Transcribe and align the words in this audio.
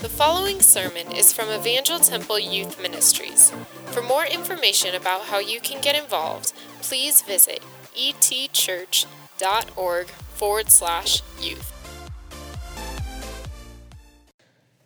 The 0.00 0.08
following 0.08 0.60
sermon 0.60 1.10
is 1.10 1.32
from 1.32 1.48
Evangel 1.48 1.98
Temple 1.98 2.38
Youth 2.38 2.80
Ministries. 2.80 3.50
For 3.86 4.00
more 4.00 4.24
information 4.24 4.94
about 4.94 5.22
how 5.22 5.40
you 5.40 5.58
can 5.58 5.80
get 5.80 6.00
involved, 6.00 6.52
please 6.82 7.20
visit 7.22 7.64
etchurch.org 7.96 9.06
forward 10.06 10.70
slash 10.70 11.22
youth. 11.40 11.72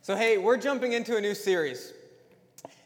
So, 0.00 0.16
hey, 0.16 0.38
we're 0.38 0.56
jumping 0.56 0.94
into 0.94 1.18
a 1.18 1.20
new 1.20 1.34
series. 1.34 1.92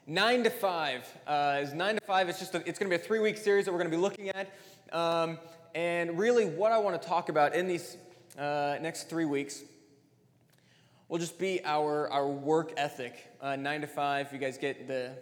Nine 0.09 0.43
to 0.43 0.51
five 0.51 1.07
uh, 1.29 1.61
is 1.63 1.75
nine 1.75 1.95
to 1.95 2.05
five. 2.05 2.29
It's 2.29 2.41
just 2.41 2.57
a, 2.57 2.69
it's 2.69 2.77
going 2.77 2.91
to 2.91 2.99
be 2.99 3.01
a 3.01 3.07
three 3.07 3.21
week 3.21 3.37
series 3.37 3.67
that 3.67 3.71
we're 3.71 3.79
going 3.79 3.93
to 3.93 3.97
be 3.97 4.03
looking 4.03 4.31
at, 4.31 4.53
um, 4.91 5.39
and 5.77 6.19
really 6.19 6.47
what 6.47 6.73
I 6.73 6.79
want 6.79 7.01
to 7.01 7.09
talk 7.09 7.29
about 7.29 7.55
in 7.55 7.69
these 7.69 7.97
uh, 8.37 8.79
next 8.81 9.09
three 9.09 9.27
weeks 9.27 9.63
will 11.09 11.19
just 11.19 11.39
be 11.39 11.61
our 11.65 12.11
our 12.11 12.29
work 12.29 12.73
ethic. 12.77 13.15
Uh, 13.41 13.57
nine 13.57 13.81
to 13.81 13.87
five. 13.87 14.33
You 14.33 14.39
guys 14.39 14.59
get 14.59 14.89
the 14.89 15.13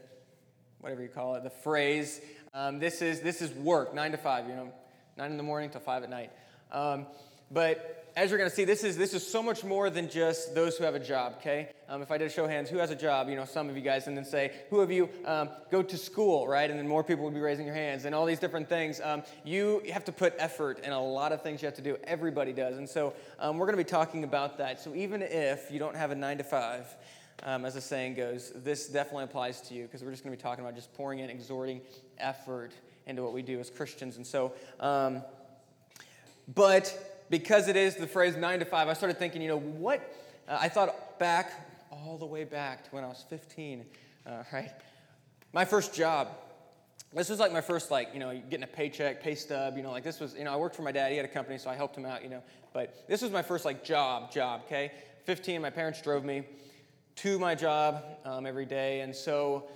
whatever 0.81 1.03
you 1.03 1.09
call 1.09 1.35
it, 1.35 1.45
the 1.45 1.51
phrase. 1.51 2.21
Um, 2.53 2.79
this 2.79 3.03
is 3.03 3.21
this 3.21 3.43
is 3.43 3.53
work. 3.53 3.95
Nine 3.95 4.13
to 4.13 4.19
five. 4.19 4.49
You 4.49 4.55
know, 4.55 4.73
nine 5.17 5.31
in 5.31 5.37
the 5.37 5.43
morning 5.43 5.71
till 5.71 5.81
five 5.81 6.03
at 6.03 6.11
night. 6.11 6.31
Um, 6.73 7.07
but 7.51 8.04
as 8.17 8.31
you're 8.31 8.39
going 8.39 8.49
to 8.49 8.55
see, 8.55 8.65
this 8.65 8.85
is, 8.85 8.97
this 8.97 9.13
is 9.13 9.27
so 9.27 9.43
much 9.43 9.65
more 9.65 9.91
than 9.91 10.09
just 10.09 10.55
those 10.55 10.77
who 10.77 10.85
have 10.85 10.95
a 10.95 11.01
job, 11.01 11.35
okay? 11.39 11.71
Um, 11.89 12.01
if 12.01 12.13
I 12.13 12.19
did 12.19 12.27
a 12.29 12.31
show 12.31 12.47
hands, 12.47 12.71
who 12.71 12.79
has 12.79 12.91
a 12.91 12.95
job? 12.95 13.29
You 13.29 13.35
know, 13.35 13.45
some 13.45 13.69
of 13.69 13.77
you 13.77 13.83
guys, 13.83 14.07
and 14.07 14.17
then 14.17 14.25
say, 14.25 14.53
who 14.71 14.81
of 14.81 14.91
you 14.93 15.09
um, 15.25 15.49
go 15.71 15.83
to 15.83 15.97
school, 15.97 16.47
right? 16.47 16.71
And 16.71 16.79
then 16.79 16.87
more 16.87 17.03
people 17.03 17.25
would 17.25 17.35
be 17.35 17.41
raising 17.41 17.67
your 17.67 17.75
hands, 17.75 18.05
and 18.05 18.15
all 18.15 18.25
these 18.25 18.39
different 18.39 18.69
things. 18.69 19.01
Um, 19.03 19.25
you 19.45 19.83
have 19.93 20.05
to 20.05 20.13
put 20.13 20.35
effort 20.39 20.79
in 20.85 20.93
a 20.93 21.03
lot 21.03 21.33
of 21.33 21.43
things 21.43 21.61
you 21.61 21.67
have 21.67 21.75
to 21.75 21.83
do. 21.83 21.97
Everybody 22.05 22.53
does. 22.53 22.79
And 22.79 22.89
so 22.89 23.15
um, 23.41 23.59
we're 23.59 23.67
going 23.67 23.79
to 23.79 23.85
be 23.85 23.91
talking 23.91 24.23
about 24.23 24.59
that. 24.59 24.81
So 24.81 24.95
even 24.95 25.21
if 25.21 25.71
you 25.73 25.81
don't 25.81 25.97
have 25.97 26.13
a 26.13 26.15
nine 26.15 26.39
to 26.39 26.45
five, 26.45 26.87
um, 27.43 27.65
as 27.65 27.75
the 27.75 27.81
saying 27.81 28.15
goes, 28.15 28.53
this 28.55 28.87
definitely 28.87 29.25
applies 29.25 29.61
to 29.63 29.75
you 29.75 29.83
because 29.83 30.05
we're 30.05 30.13
just 30.13 30.23
going 30.23 30.35
to 30.35 30.41
be 30.41 30.43
talking 30.43 30.65
about 30.65 30.77
just 30.77 30.95
pouring 30.95 31.19
in, 31.19 31.31
exhorting 31.31 31.81
effort 32.19 32.73
into 33.07 33.25
what 33.25 33.33
we 33.33 33.43
do 33.43 33.59
as 33.59 33.71
Christians. 33.71 34.17
And 34.17 34.27
so, 34.27 34.53
um, 34.79 35.23
but 36.55 36.97
because 37.31 37.69
it 37.69 37.77
is 37.77 37.97
the 37.97 38.07
phrase 38.07 38.37
nine 38.37 38.59
to 38.61 38.65
five, 38.65 38.89
I 38.89 38.93
started 38.93 39.19
thinking, 39.19 39.43
you 39.43 39.49
know, 39.49 39.59
what? 39.59 40.01
Uh, 40.49 40.59
I 40.61 40.69
thought 40.69 41.19
back, 41.19 41.53
all 41.91 42.19
the 42.19 42.27
way 42.27 42.45
back 42.45 42.85
to 42.85 42.91
when 42.91 43.05
I 43.05 43.09
was 43.09 43.25
15, 43.29 43.85
uh, 44.27 44.43
right? 44.53 44.71
My 45.53 45.65
first 45.65 45.95
job. 45.95 46.29
This 47.13 47.29
was 47.29 47.39
like 47.39 47.53
my 47.53 47.61
first, 47.61 47.93
like, 47.93 48.09
you 48.13 48.19
know, 48.19 48.37
getting 48.51 48.65
a 48.65 48.69
paycheck, 48.69 49.23
pay 49.23 49.37
stub, 49.37 49.77
you 49.77 49.85
know, 49.85 49.93
like 49.93 50.03
this 50.03 50.19
was, 50.19 50.35
you 50.35 50.43
know, 50.43 50.53
I 50.53 50.57
worked 50.57 50.75
for 50.75 50.83
my 50.83 50.91
dad. 50.91 51.13
He 51.13 51.17
had 51.17 51.25
a 51.25 51.29
company, 51.29 51.59
so 51.59 51.71
I 51.71 51.77
helped 51.77 51.97
him 51.97 52.05
out, 52.05 52.25
you 52.25 52.29
know. 52.29 52.43
But 52.73 53.07
this 53.09 53.23
was 53.23 53.31
my 53.31 53.43
first, 53.43 53.65
like, 53.65 53.85
job, 53.85 54.33
job, 54.33 54.63
okay? 54.67 54.91
15, 55.25 55.63
my 55.63 55.71
parents 55.71 56.03
drove 56.03 56.25
me 56.25 56.43
to 57.17 57.39
my 57.39 57.55
job 57.55 58.03
um, 58.25 58.47
every 58.47 58.67
day. 58.67 59.01
And 59.01 59.15
so 59.15 59.69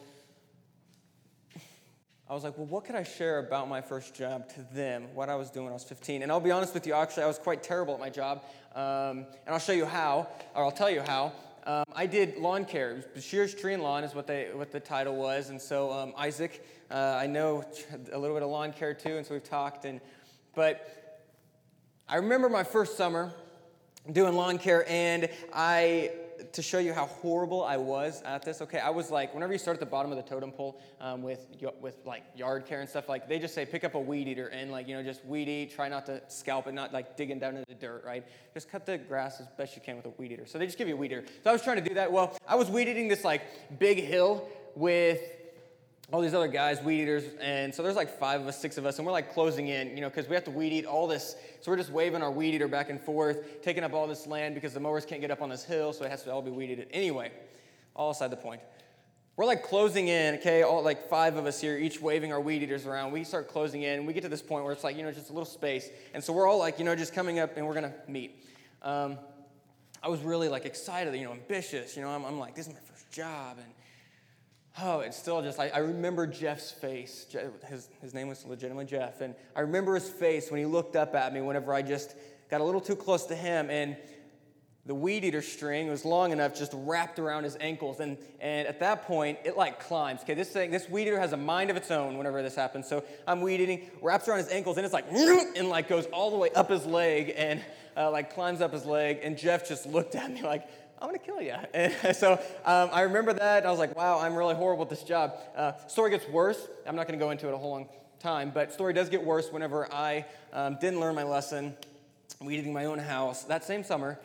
I 2.31 2.35
was 2.35 2.45
like, 2.45 2.59
well, 2.59 2.67
what 2.67 2.85
could 2.85 2.95
I 2.95 3.05
share 3.05 3.39
about 3.39 3.71
my 3.71 3.81
first 3.81 4.15
job 4.15 4.51
to 4.51 4.75
them, 4.75 5.07
what 5.15 5.31
I 5.31 5.35
was 5.35 5.51
doing 5.51 5.65
when 5.65 5.73
I 5.73 5.75
was 5.75 5.85
15? 5.85 6.23
And 6.23 6.31
I'll 6.31 6.41
be 6.41 6.51
honest 6.51 6.75
with 6.75 6.87
you, 6.87 6.93
actually, 6.93 7.23
I 7.23 7.27
was 7.27 7.39
quite 7.39 7.63
terrible 7.63 7.95
at 7.95 8.01
my 8.01 8.11
job. 8.11 8.45
Um, 8.75 9.25
and 9.47 9.49
I'll 9.49 9.59
show 9.59 9.73
you 9.73 9.87
how, 9.87 10.29
or 10.55 10.65
I'll 10.65 10.71
tell 10.71 10.91
you 10.91 11.01
how. 11.01 11.33
Um, 11.65 11.85
I 11.95 12.05
did 12.05 12.37
lawn 12.37 12.67
care. 12.67 13.03
Shears 13.19 13.55
Tree 13.55 13.73
and 13.73 13.83
Lawn 13.83 14.05
is 14.05 14.15
what, 14.15 14.27
they, 14.27 14.51
what 14.53 14.73
the 14.73 14.81
title 14.81 15.17
was. 15.17 15.49
And 15.49 15.61
so, 15.61 15.91
um, 15.91 16.13
Isaac, 16.19 16.63
uh, 16.91 17.19
I 17.19 17.27
know 17.27 17.65
a 18.13 18.19
little 18.19 18.37
bit 18.37 18.43
of 18.43 18.51
lawn 18.51 18.75
care 18.75 18.93
too, 18.93 19.17
and 19.17 19.27
so 19.27 19.33
we've 19.33 19.43
talked. 19.43 19.87
And, 19.87 19.99
but 20.55 21.25
I 22.11 22.17
remember 22.17 22.51
my 22.51 22.65
first 22.65 22.99
summer 22.99 23.33
doing 24.13 24.35
lawn 24.35 24.59
care, 24.59 24.85
and 24.87 25.31
I 25.55 26.13
to 26.53 26.63
show 26.63 26.79
you 26.79 26.93
how 26.93 27.07
horrible 27.07 27.65
I 27.65 27.77
was 27.77 28.23
at 28.23 28.43
this, 28.43 28.63
okay, 28.63 28.79
I 28.79 28.91
was 28.91 29.11
like, 29.11 29.35
whenever 29.35 29.53
you 29.53 29.59
start 29.59 29.77
at 29.77 29.81
the 29.81 29.87
bottom 29.87 30.11
of 30.11 30.17
the 30.17 30.23
totem 30.23 30.53
pole 30.53 30.81
um, 31.01 31.23
with, 31.23 31.47
with 31.81 31.97
like 32.05 32.23
yard 32.37 32.67
care 32.67 32.81
and 32.81 32.89
stuff, 32.89 33.09
like 33.09 33.29
they 33.29 33.39
just 33.39 33.55
say 33.55 33.67
pick 33.67 33.85
up 33.85 33.95
a 33.95 34.01
weed 34.01 34.29
eater 34.29 34.49
and 34.49 34.71
like, 34.71 34.89
you 34.89 34.95
know, 34.95 35.03
just 35.03 35.25
weed 35.25 35.49
eat, 35.49 35.75
try 35.75 35.89
not 35.89 36.07
to 36.07 36.23
scalp 36.29 36.67
it, 36.67 36.75
not 36.75 36.93
like 36.93 37.17
digging 37.17 37.39
down 37.39 37.57
into 37.57 37.67
the 37.69 37.75
dirt, 37.75 38.05
right? 38.05 38.25
Just 38.55 38.71
cut 38.71 38.87
the 38.87 38.99
grass 38.99 39.41
as 39.41 39.47
best 39.57 39.75
you 39.77 39.83
can 39.83 39.97
with 39.97 40.07
a 40.07 40.11
weed 40.11 40.33
eater. 40.33 40.47
So 40.47 40.59
they 40.59 40.67
just 40.67 40.79
give 40.79 40.89
you 40.89 40.95
a 40.95 40.97
weed 40.97 41.13
eater. 41.13 41.25
So 41.45 41.51
I 41.51 41.53
was 41.53 41.63
trying 41.63 41.83
to 41.83 41.89
do 41.89 41.95
that. 41.95 42.11
Well, 42.11 42.37
I 42.47 42.55
was 42.55 42.71
weed 42.71 42.89
eating 42.89 43.09
this 43.09 43.25
like 43.25 43.43
big 43.79 43.99
hill 43.99 44.49
with 44.75 45.21
all 46.11 46.23
these 46.23 46.33
other 46.33 46.49
guys, 46.49 46.83
weed 46.83 47.03
eaters, 47.03 47.25
and 47.41 47.75
so 47.75 47.83
there's 47.83 47.97
like 47.97 48.19
five 48.19 48.41
of 48.41 48.47
us, 48.47 48.59
six 48.59 48.79
of 48.79 48.87
us, 48.87 48.99
and 48.99 49.05
we're 49.05 49.13
like 49.13 49.35
closing 49.35 49.69
in, 49.69 49.95
you 49.95 50.01
know, 50.01 50.09
because 50.09 50.27
we 50.27 50.35
have 50.35 50.45
to 50.45 50.51
weed 50.51 50.73
eat 50.73 50.87
all 50.87 51.07
this. 51.07 51.37
So 51.61 51.71
we're 51.71 51.77
just 51.77 51.91
waving 51.91 52.23
our 52.23 52.31
weed 52.31 52.55
eater 52.55 52.67
back 52.67 52.89
and 52.89 52.99
forth, 52.99 53.63
taking 53.63 53.85
up 53.85 53.93
all 53.93 54.07
this 54.07 54.27
land 54.27 54.55
because 54.55 54.73
the 54.73 54.81
mowers 54.81 55.05
can't 55.05 55.21
get 55.21 55.31
up 55.31 55.43
on 55.43 55.51
this 55.51 55.65
hill, 55.65 55.93
so 55.93 56.05
it 56.05 56.11
has 56.11 56.23
to 56.23 56.33
all 56.33 56.41
be 56.41 56.51
weeded. 56.51 56.87
Anyway, 56.93 57.31
all 57.95 58.11
aside 58.11 58.31
the 58.31 58.37
point. 58.37 58.63
We're 59.37 59.45
like 59.45 59.63
closing 59.63 60.09
in, 60.09 60.37
okay, 60.37 60.63
all 60.63 60.83
like 60.83 61.09
five 61.09 61.37
of 61.37 61.47
us 61.47 61.61
here, 61.61 61.77
each 61.77 62.01
waving 62.01 62.33
our 62.33 62.41
weed 62.41 62.63
eaters 62.63 62.87
around. 62.87 63.13
We 63.13 63.23
start 63.23 63.47
closing 63.47 63.83
in, 63.83 64.07
we 64.07 64.13
get 64.13 64.23
to 64.23 64.29
this 64.29 64.43
point 64.43 64.65
where 64.65 64.73
it's 64.73 64.83
like, 64.83 64.97
you 64.97 65.03
know, 65.03 65.13
just 65.13 65.31
a 65.31 65.33
little 65.33 65.47
space. 65.47 65.91
And 66.15 66.25
so 66.25 66.33
we're 66.33 66.49
all 66.49 66.59
like, 66.59 66.79
you 66.79 66.85
know, 66.85 66.97
just 66.97 67.15
coming 67.15 67.39
up 67.39 67.57
and 67.57 67.67
we're 67.67 67.75
gonna 67.75 67.95
meet. 68.09 68.45
Um, 68.83 69.19
I 70.03 70.09
was 70.09 70.23
really 70.23 70.49
like 70.49 70.65
excited, 70.65 71.15
you 71.15 71.25
know, 71.25 71.33
ambitious, 71.33 71.97
you 71.97 72.03
know, 72.03 72.09
I'm, 72.09 72.25
I'm 72.25 72.39
like, 72.39 72.55
this 72.55 72.67
is 72.67 72.73
my 72.73 72.81
first 72.81 73.11
job, 73.13 73.59
and 73.59 73.67
oh, 74.83 75.01
it's 75.01 75.17
still 75.17 75.43
just, 75.43 75.59
I, 75.59 75.69
I 75.69 75.79
remember 75.79 76.27
Jeff's 76.27 76.71
face. 76.71 77.27
his, 77.67 77.89
his 78.01 78.15
name 78.15 78.29
was 78.29 78.45
legitimately 78.45 78.87
Jeff. 78.87 79.21
And 79.21 79.35
I 79.57 79.61
remember 79.61 79.95
his 79.95 80.09
face 80.09 80.51
when 80.51 80.61
he 80.61 80.67
looked 80.67 80.97
up 80.97 81.15
at 81.15 81.33
me 81.33 81.41
whenever 81.41 81.73
I 81.73 81.83
just 81.83 82.15
got 82.51 82.61
a 82.61 82.65
little 82.65 82.81
too 82.81 82.97
close 82.97 83.27
to 83.27 83.35
him. 83.35 83.71
And 83.71 83.97
the 84.87 84.95
weed 84.95 85.25
eater 85.25 85.43
string 85.43 85.89
was 85.89 86.05
long 86.05 86.33
enough, 86.33 86.57
just 86.57 86.73
wrapped 86.75 87.19
around 87.19 87.45
his 87.45 87.57
ankles. 87.61 88.01
And, 88.01 88.17
and 88.41 88.67
at 88.67 88.81
that 88.81 89.03
point, 89.03 89.39
it 89.45 89.57
like 89.57 89.81
climbs. 89.81 90.23
Okay, 90.23 90.35
this 90.35 90.49
thing, 90.49 90.71
this 90.71 90.89
weed 90.89 91.09
eater 91.09 91.21
has 91.21 91.33
a 91.33 91.37
mind 91.37 91.71
of 91.71 91.77
its 91.77 91.91
own 91.91 92.17
whenever 92.17 92.43
this 92.43 92.55
happens. 92.55 92.89
So 92.89 93.05
I'm 93.27 93.43
weed 93.43 93.61
eating, 93.61 93.91
wraps 94.01 94.29
around 94.29 94.39
his 94.39 94.49
ankles, 94.49 94.77
and 94.79 94.87
it's 94.87 94.95
like, 94.95 95.07
and 95.13 95.69
like 95.69 95.89
goes 95.89 96.07
all 96.07 96.31
the 96.31 96.39
way 96.39 96.51
up 96.55 96.71
his 96.71 96.87
leg 96.87 97.35
and 97.37 97.63
uh, 97.97 98.11
like 98.11 98.33
climbs 98.33 98.61
up 98.61 98.73
his 98.73 98.87
leg. 98.87 99.21
And 99.23 99.37
Jeff 99.37 99.69
just 99.69 99.85
looked 99.87 100.15
at 100.15 100.33
me 100.33 100.43
like, 100.43 100.67
I'm 101.01 101.09
gonna 101.09 101.19
kill 101.19 101.41
you. 101.41 101.55
And 101.75 102.17
so 102.17 102.33
um, 102.65 102.91
I 102.93 103.03
remember 103.03 103.33
that. 103.33 103.65
I 103.65 103.71
was 103.71 103.79
like, 103.79 103.97
wow, 103.97 104.19
I'm 104.19 104.35
really 104.35 104.55
horrible 104.55 104.85
at 104.85 104.91
this 104.91 105.03
job. 105.03 105.35
Uh, 105.57 105.73
story 105.87 106.11
gets 106.11 106.29
worse. 106.29 106.69
I'm 106.87 106.97
not 106.97 107.07
gonna 107.07 107.19
go 107.19 107.31
into 107.31 107.49
it 107.49 107.55
a 107.55 107.57
whole 107.57 107.71
long 107.71 107.89
time, 108.19 108.51
but 108.53 108.73
story 108.73 108.93
does 108.93 109.09
get 109.09 109.23
worse 109.23 109.53
whenever 109.53 109.93
I 109.93 110.25
um, 110.53 110.77
didn't 110.81 111.01
learn 111.01 111.15
my 111.15 111.23
lesson, 111.23 111.77
weeding 112.41 112.73
my 112.73 112.87
own 112.87 112.99
house. 112.99 113.45
That 113.45 113.65
same 113.65 113.85
summer, 113.85 114.19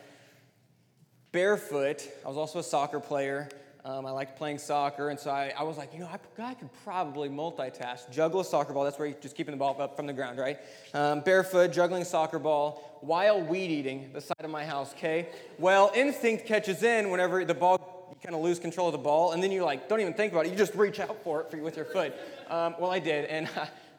barefoot, 1.32 2.08
I 2.26 2.28
was 2.28 2.38
also 2.38 2.60
a 2.60 2.64
soccer 2.64 3.00
player. 3.00 3.50
Um, 3.86 4.06
I 4.06 4.12
liked 4.12 4.38
playing 4.38 4.60
soccer, 4.60 5.10
and 5.10 5.20
so 5.20 5.30
I, 5.30 5.52
I 5.58 5.64
was 5.64 5.78
like, 5.78 5.94
you 5.94 6.00
know, 6.00 6.08
I, 6.08 6.18
I, 6.42 6.54
could 6.54 6.70
probably 6.86 7.28
multitask. 7.28 8.10
Juggle 8.10 8.40
a 8.40 8.46
soccer 8.46 8.72
ball, 8.72 8.86
that's 8.86 8.98
where 8.98 9.10
you're 9.10 9.18
just 9.20 9.36
keeping 9.36 9.52
the 9.52 9.58
ball 9.58 9.76
up 9.78 9.98
from 9.98 10.08
the 10.08 10.14
ground, 10.14 10.40
right? 10.40 10.58
Um, 10.94 11.20
barefoot, 11.20 11.74
juggling 11.74 12.06
soccer 12.06 12.40
ball, 12.40 13.00
while 13.02 13.42
weed 13.42 13.70
eating 13.72 14.12
the 14.14 14.22
side 14.22 14.40
of 14.40 14.50
my 14.50 14.64
house, 14.64 14.94
okay? 14.94 15.28
Well, 15.60 15.92
instinct 15.94 16.46
catches 16.46 16.82
in 16.82 17.10
whenever 17.10 17.44
the 17.44 17.54
ball, 17.54 18.08
you 18.10 18.16
kind 18.24 18.34
of 18.34 18.42
lose 18.42 18.58
control 18.58 18.88
of 18.88 18.94
the 18.94 19.00
ball, 19.00 19.34
and 19.34 19.44
then 19.44 19.52
you 19.52 19.66
like, 19.66 19.90
don't 19.90 20.00
even 20.00 20.14
think 20.14 20.32
about 20.32 20.46
it, 20.46 20.52
you 20.52 20.58
just 20.58 20.76
reach 20.76 21.02
out 21.02 21.22
for 21.22 21.42
it 21.42 21.52
for, 21.52 21.58
with 21.58 21.76
your 21.76 21.86
foot. 21.86 22.16
Um, 22.50 22.76
well, 22.80 22.90
I 22.90 23.00
did, 23.00 23.26
and 23.26 23.50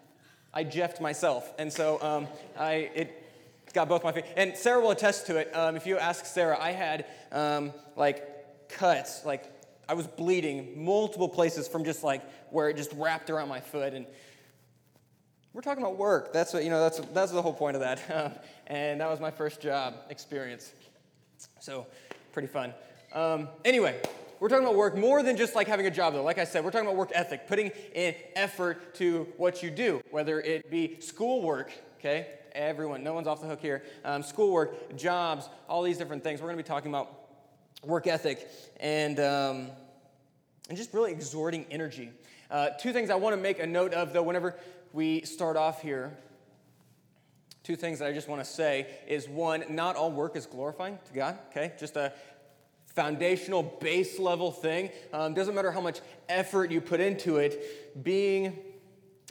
I 0.54 0.64
jeffed 0.64 1.02
myself, 1.02 1.52
and 1.58 1.70
so 1.70 2.00
um, 2.00 2.26
I, 2.58 2.72
it, 2.94 3.20
got 3.74 3.88
both 3.88 4.04
my 4.04 4.12
feet. 4.12 4.24
And 4.36 4.56
Sarah 4.56 4.80
will 4.80 4.92
attest 4.92 5.26
to 5.26 5.36
it. 5.36 5.54
Um, 5.54 5.76
if 5.76 5.84
you 5.84 5.98
ask 5.98 6.24
Sarah, 6.24 6.56
I 6.58 6.70
had 6.70 7.06
um, 7.32 7.72
like 7.96 8.68
cuts, 8.68 9.24
like 9.26 9.53
I 9.88 9.94
was 9.94 10.06
bleeding 10.06 10.84
multiple 10.84 11.28
places 11.28 11.68
from 11.68 11.84
just 11.84 12.02
like 12.02 12.22
where 12.50 12.68
it 12.68 12.76
just 12.76 12.92
wrapped 12.92 13.30
around 13.30 13.48
my 13.48 13.60
foot. 13.60 13.94
And 13.94 14.06
we're 15.52 15.62
talking 15.62 15.82
about 15.82 15.96
work. 15.96 16.32
That's 16.32 16.52
what, 16.52 16.64
you 16.64 16.70
know, 16.70 16.80
that's, 16.80 16.98
that's 17.12 17.32
the 17.32 17.40
whole 17.42 17.52
point 17.52 17.76
of 17.76 17.82
that. 17.82 18.44
and 18.66 19.00
that 19.00 19.08
was 19.08 19.20
my 19.20 19.30
first 19.30 19.60
job 19.60 19.94
experience. 20.10 20.72
So, 21.60 21.86
pretty 22.32 22.48
fun. 22.48 22.74
Um, 23.12 23.48
anyway, 23.64 24.00
we're 24.40 24.48
talking 24.48 24.64
about 24.64 24.76
work 24.76 24.96
more 24.96 25.22
than 25.22 25.36
just 25.36 25.54
like 25.54 25.68
having 25.68 25.86
a 25.86 25.90
job, 25.90 26.14
though. 26.14 26.24
Like 26.24 26.38
I 26.38 26.44
said, 26.44 26.64
we're 26.64 26.70
talking 26.72 26.86
about 26.86 26.96
work 26.96 27.12
ethic, 27.14 27.46
putting 27.46 27.70
in 27.94 28.14
effort 28.34 28.94
to 28.96 29.28
what 29.36 29.62
you 29.62 29.70
do, 29.70 30.02
whether 30.10 30.40
it 30.40 30.70
be 30.70 31.00
schoolwork, 31.00 31.72
okay? 31.98 32.26
Everyone, 32.52 33.02
no 33.02 33.14
one's 33.14 33.26
off 33.26 33.40
the 33.40 33.46
hook 33.46 33.60
here. 33.60 33.84
Um, 34.04 34.22
schoolwork, 34.22 34.96
jobs, 34.96 35.48
all 35.68 35.82
these 35.82 35.98
different 35.98 36.22
things. 36.24 36.40
We're 36.40 36.48
going 36.48 36.58
to 36.58 36.62
be 36.62 36.66
talking 36.66 36.90
about 36.90 37.28
work 37.84 38.06
ethic, 38.06 38.48
and, 38.80 39.20
um, 39.20 39.70
and 40.68 40.78
just 40.78 40.94
really 40.94 41.12
exhorting 41.12 41.66
energy. 41.70 42.10
Uh, 42.50 42.70
two 42.70 42.92
things 42.92 43.10
I 43.10 43.16
want 43.16 43.34
to 43.34 43.40
make 43.40 43.58
a 43.58 43.66
note 43.66 43.92
of, 43.94 44.12
though, 44.12 44.22
whenever 44.22 44.56
we 44.92 45.22
start 45.22 45.56
off 45.56 45.82
here. 45.82 46.16
Two 47.62 47.76
things 47.76 47.98
that 47.98 48.08
I 48.08 48.12
just 48.12 48.28
want 48.28 48.44
to 48.44 48.50
say 48.50 48.86
is 49.08 49.28
one, 49.28 49.64
not 49.70 49.96
all 49.96 50.12
work 50.12 50.36
is 50.36 50.46
glorifying 50.46 50.98
to 51.06 51.12
God, 51.14 51.38
okay? 51.50 51.72
Just 51.78 51.96
a 51.96 52.12
foundational, 52.94 53.62
base 53.62 54.18
level 54.18 54.52
thing. 54.52 54.90
Um, 55.12 55.34
doesn't 55.34 55.54
matter 55.54 55.72
how 55.72 55.80
much 55.80 56.00
effort 56.28 56.70
you 56.70 56.80
put 56.80 57.00
into 57.00 57.38
it, 57.38 58.04
being 58.04 58.58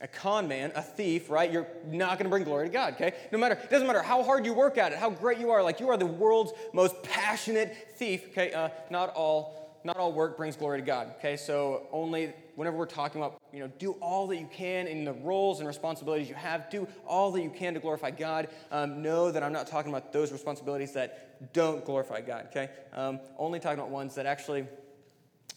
a 0.02 0.08
con 0.08 0.48
man, 0.48 0.72
a 0.76 0.82
thief, 0.82 1.30
right? 1.30 1.50
You're 1.52 1.68
not 1.86 2.18
going 2.18 2.26
to 2.26 2.30
bring 2.30 2.44
glory 2.44 2.68
to 2.68 2.74
God, 2.74 2.96
okay? 2.96 3.14
No 3.32 3.38
matter, 3.38 3.56
it 3.56 3.70
doesn't 3.70 3.88
matter 3.88 4.02
how 4.02 4.22
hard 4.24 4.46
you 4.46 4.54
work 4.54 4.78
at 4.78 4.92
it, 4.92 4.98
how 4.98 5.10
great 5.10 5.38
you 5.38 5.52
are, 5.52 5.64
like 5.64 5.80
you 5.80 5.90
are 5.90 5.98
the 5.98 6.06
world's 6.06 6.52
most 6.74 7.02
passionate 7.04 7.94
thief, 7.96 8.28
okay? 8.30 8.52
Uh, 8.52 8.70
not 8.90 9.14
all 9.16 9.63
not 9.84 9.98
all 9.98 10.14
work 10.14 10.38
brings 10.38 10.56
glory 10.56 10.80
to 10.80 10.86
God. 10.86 11.14
Okay, 11.18 11.38
so 11.38 11.88
only 11.92 12.34
whenever 12.56 12.78
we're 12.78 12.86
talking 12.86 13.22
about, 13.22 13.38
you 13.52 13.60
know, 13.60 13.72
do 13.80 13.94
all 13.94 14.28
that 14.28 14.38
you 14.38 14.48
can 14.52 14.88
in 14.88 15.04
the 15.04 15.14
roles 15.14 15.60
and 15.60 15.68
responsibilities 15.68 16.30
you 16.30 16.36
have, 16.36 16.70
do 16.70 16.88
all 17.06 17.32
that 17.32 17.42
you 17.42 17.50
can 17.50 17.74
to 17.74 17.80
glorify 17.80 18.12
God. 18.12 18.48
Um, 18.72 19.02
know 19.02 19.32
that 19.32 19.44
I'm 19.44 19.54
not 19.54 19.68
talking 19.68 19.92
about 19.92 20.14
those 20.14 20.32
responsibilities 20.32 20.94
that 20.94 21.54
don't 21.54 21.84
glorify 21.86 22.22
God. 22.22 22.48
Okay, 22.48 22.70
um, 22.94 23.20
only 23.38 23.60
talking 23.60 23.80
about 23.80 23.90
ones 23.90 24.16
that 24.16 24.26
actually 24.26 24.68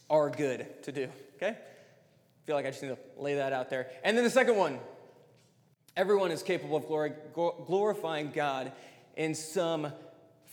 are 0.09 0.29
good 0.29 0.83
to 0.83 0.91
do. 0.91 1.09
Okay, 1.35 1.57
feel 2.45 2.55
like 2.55 2.65
I 2.65 2.71
just 2.71 2.81
need 2.81 2.89
to 2.89 2.97
lay 3.17 3.35
that 3.35 3.53
out 3.53 3.69
there. 3.69 3.89
And 4.03 4.17
then 4.17 4.23
the 4.23 4.29
second 4.29 4.55
one, 4.55 4.79
everyone 5.95 6.31
is 6.31 6.43
capable 6.43 6.77
of 6.77 6.87
glory, 6.87 7.13
glorifying 7.33 8.31
God 8.31 8.71
in 9.15 9.35
some 9.35 9.91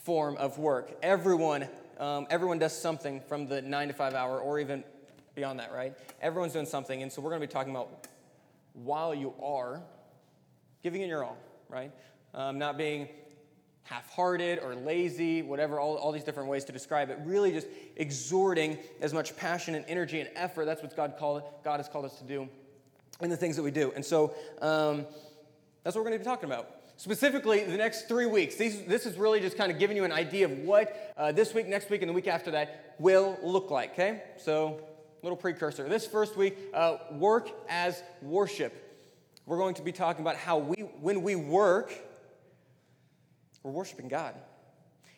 form 0.03 0.37
of 0.37 0.59
work. 0.59 0.97
Everyone 1.01 1.67
um, 1.99 2.27
everyone 2.29 2.59
does 2.59 2.77
something 2.77 3.21
from 3.21 3.47
the 3.47 3.61
nine 3.61 3.87
to 3.87 3.93
five 3.93 4.13
hour 4.13 4.39
or 4.39 4.59
even 4.59 4.83
beyond 5.35 5.59
that, 5.59 5.71
right? 5.73 5.93
Everyone's 6.21 6.53
doing 6.53 6.65
something. 6.65 7.03
And 7.03 7.11
so 7.11 7.21
we're 7.21 7.29
going 7.29 7.41
to 7.41 7.47
be 7.47 7.51
talking 7.51 7.71
about 7.71 8.07
while 8.73 9.13
you 9.13 9.33
are 9.41 9.81
giving 10.83 11.01
in 11.01 11.09
your 11.09 11.23
all, 11.23 11.37
right? 11.69 11.91
Um, 12.33 12.57
not 12.57 12.77
being 12.77 13.07
half 13.83 14.09
hearted 14.11 14.59
or 14.59 14.75
lazy, 14.75 15.41
whatever, 15.41 15.79
all, 15.79 15.95
all 15.95 16.11
these 16.11 16.23
different 16.23 16.49
ways 16.49 16.65
to 16.65 16.71
describe 16.71 17.09
it. 17.09 17.19
Really 17.23 17.51
just 17.51 17.67
exhorting 17.95 18.77
as 18.99 19.13
much 19.13 19.35
passion 19.37 19.75
and 19.75 19.85
energy 19.87 20.19
and 20.19 20.29
effort. 20.35 20.65
That's 20.65 20.81
what 20.81 20.95
God, 20.95 21.15
called, 21.17 21.43
God 21.63 21.77
has 21.77 21.87
called 21.87 22.05
us 22.05 22.17
to 22.17 22.23
do 22.23 22.49
in 23.21 23.29
the 23.29 23.37
things 23.37 23.55
that 23.55 23.63
we 23.63 23.71
do. 23.71 23.93
And 23.95 24.03
so 24.03 24.33
um, 24.61 25.05
that's 25.83 25.95
what 25.95 26.03
we're 26.03 26.09
going 26.09 26.13
to 26.13 26.19
be 26.19 26.25
talking 26.25 26.49
about. 26.49 26.69
Specifically, 26.97 27.63
the 27.63 27.77
next 27.77 28.07
three 28.07 28.25
weeks. 28.25 28.55
These, 28.55 28.85
this 28.85 29.05
is 29.05 29.17
really 29.17 29.41
just 29.41 29.57
kind 29.57 29.71
of 29.71 29.79
giving 29.79 29.97
you 29.97 30.05
an 30.05 30.13
idea 30.13 30.45
of 30.45 30.59
what 30.59 31.13
uh, 31.17 31.31
this 31.31 31.53
week, 31.53 31.67
next 31.67 31.89
week, 31.89 32.01
and 32.01 32.09
the 32.09 32.13
week 32.13 32.27
after 32.27 32.51
that 32.51 32.95
will 32.99 33.37
look 33.43 33.69
like, 33.69 33.91
okay? 33.91 34.23
So, 34.37 34.81
little 35.21 35.35
precursor. 35.35 35.89
This 35.89 36.07
first 36.07 36.37
week, 36.37 36.57
uh, 36.73 36.97
work 37.11 37.49
as 37.67 38.01
worship. 38.21 38.81
We're 39.45 39.57
going 39.57 39.75
to 39.75 39.81
be 39.81 39.91
talking 39.91 40.21
about 40.21 40.37
how 40.37 40.57
we, 40.57 40.75
when 41.01 41.21
we 41.21 41.35
work, 41.35 41.93
we're 43.61 43.71
worshiping 43.71 44.07
God. 44.07 44.35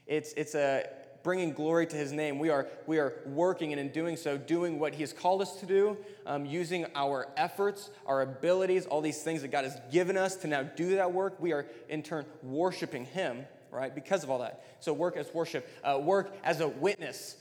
It's, 0.08 0.34
it's 0.34 0.56
a 0.56 0.90
bringing 1.28 1.52
glory 1.52 1.86
to 1.86 1.98
his 1.98 2.14
name. 2.14 2.40
We 2.40 2.50
are, 2.50 2.70
we 2.86 3.00
are 3.00 3.16
working, 3.26 3.74
and 3.74 3.82
in 3.82 3.90
doing 3.90 4.16
so, 4.16 4.38
doing 4.38 4.80
what 4.80 4.94
he 4.94 5.02
has 5.02 5.12
called 5.12 5.42
us 5.42 5.58
to 5.60 5.66
do, 5.66 5.98
um, 6.26 6.46
using 6.46 6.86
our 6.96 7.28
efforts, 7.36 7.90
our 8.06 8.22
abilities, 8.22 8.86
all 8.86 9.02
these 9.02 9.22
things 9.22 9.42
that 9.42 9.50
God 9.50 9.66
has 9.66 9.78
given 9.92 10.16
us 10.16 10.38
to 10.38 10.48
now 10.48 10.64
do 10.64 10.96
that 10.96 11.12
work. 11.12 11.36
We 11.38 11.52
are, 11.52 11.66
in 11.90 12.02
turn, 12.02 12.26
worshiping 12.44 13.04
him, 13.04 13.46
right, 13.72 13.94
because 13.94 14.24
of 14.24 14.30
all 14.30 14.40
that. 14.40 14.64
So, 14.80 14.94
work 14.94 15.18
as 15.18 15.34
worship, 15.34 15.68
uh, 15.84 16.00
work 16.02 16.34
as 16.46 16.62
a 16.62 16.70
witness. 16.70 17.36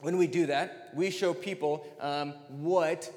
When 0.00 0.16
we 0.16 0.26
do 0.26 0.46
that, 0.46 0.90
we 0.92 1.12
show 1.12 1.32
people 1.32 1.86
um, 2.00 2.32
what 2.48 3.08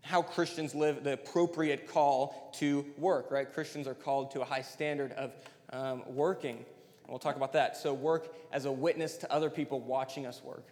how 0.00 0.20
Christians 0.20 0.74
live 0.74 1.04
the 1.04 1.12
appropriate 1.12 1.86
call 1.86 2.50
to 2.56 2.84
work, 2.98 3.30
right? 3.30 3.54
Christians 3.54 3.86
are 3.86 3.94
called 3.94 4.32
to 4.32 4.40
a 4.40 4.44
high 4.44 4.62
standard 4.62 5.12
of 5.12 5.30
um, 5.72 6.02
working. 6.08 6.64
We'll 7.08 7.18
talk 7.18 7.36
about 7.36 7.52
that. 7.52 7.76
So, 7.76 7.92
work 7.92 8.34
as 8.52 8.64
a 8.64 8.72
witness 8.72 9.16
to 9.18 9.32
other 9.32 9.50
people 9.50 9.80
watching 9.80 10.26
us 10.26 10.42
work. 10.42 10.66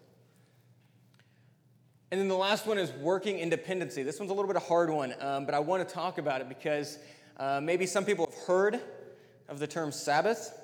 And 2.10 2.20
then 2.20 2.28
the 2.28 2.36
last 2.36 2.66
one 2.66 2.78
is 2.78 2.90
working 2.92 3.38
independency. 3.38 4.02
This 4.02 4.18
one's 4.18 4.32
a 4.32 4.34
little 4.34 4.48
bit 4.48 4.56
of 4.56 4.62
a 4.62 4.66
hard 4.66 4.90
one, 4.90 5.14
um, 5.20 5.46
but 5.46 5.54
I 5.54 5.60
want 5.60 5.86
to 5.86 5.94
talk 5.94 6.18
about 6.18 6.40
it 6.40 6.48
because 6.48 6.98
uh, 7.36 7.60
maybe 7.62 7.86
some 7.86 8.04
people 8.04 8.26
have 8.26 8.46
heard 8.46 8.80
of 9.48 9.60
the 9.60 9.66
term 9.66 9.92
Sabbath, 9.92 10.58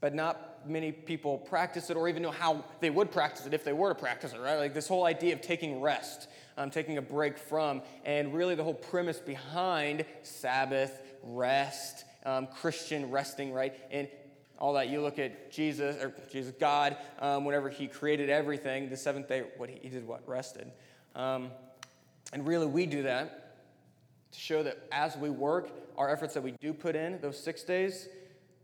but 0.00 0.14
not 0.14 0.66
many 0.66 0.90
people 0.90 1.38
practice 1.38 1.90
it 1.90 1.96
or 1.96 2.08
even 2.08 2.22
know 2.22 2.30
how 2.30 2.64
they 2.80 2.88
would 2.88 3.10
practice 3.10 3.46
it 3.46 3.52
if 3.52 3.64
they 3.64 3.72
were 3.72 3.90
to 3.90 3.94
practice 3.94 4.32
it, 4.32 4.40
right? 4.40 4.56
Like 4.56 4.74
this 4.74 4.88
whole 4.88 5.04
idea 5.04 5.34
of 5.34 5.42
taking 5.42 5.80
rest, 5.80 6.28
um, 6.56 6.70
taking 6.70 6.98
a 6.98 7.02
break 7.02 7.36
from, 7.36 7.82
and 8.04 8.32
really 8.32 8.54
the 8.54 8.64
whole 8.64 8.74
premise 8.74 9.18
behind 9.18 10.04
Sabbath, 10.22 11.02
rest, 11.22 12.04
um, 12.24 12.46
Christian 12.46 13.10
resting, 13.10 13.52
right? 13.52 13.74
And 13.90 14.08
all 14.62 14.74
that. 14.74 14.88
You 14.88 15.00
look 15.02 15.18
at 15.18 15.50
Jesus, 15.50 16.00
or 16.00 16.14
Jesus, 16.30 16.54
God, 16.58 16.96
um, 17.18 17.44
whenever 17.44 17.68
He 17.68 17.88
created 17.88 18.30
everything, 18.30 18.88
the 18.88 18.96
seventh 18.96 19.28
day, 19.28 19.42
what 19.56 19.68
He, 19.68 19.88
did 19.88 20.06
what? 20.06 20.26
Rested. 20.26 20.70
Um, 21.16 21.50
and 22.32 22.46
really, 22.46 22.66
we 22.66 22.86
do 22.86 23.02
that 23.02 23.56
to 24.30 24.38
show 24.38 24.62
that 24.62 24.78
as 24.92 25.16
we 25.16 25.30
work, 25.30 25.72
our 25.98 26.08
efforts 26.08 26.32
that 26.34 26.44
we 26.44 26.52
do 26.60 26.72
put 26.72 26.94
in, 26.94 27.20
those 27.20 27.36
six 27.36 27.64
days, 27.64 28.08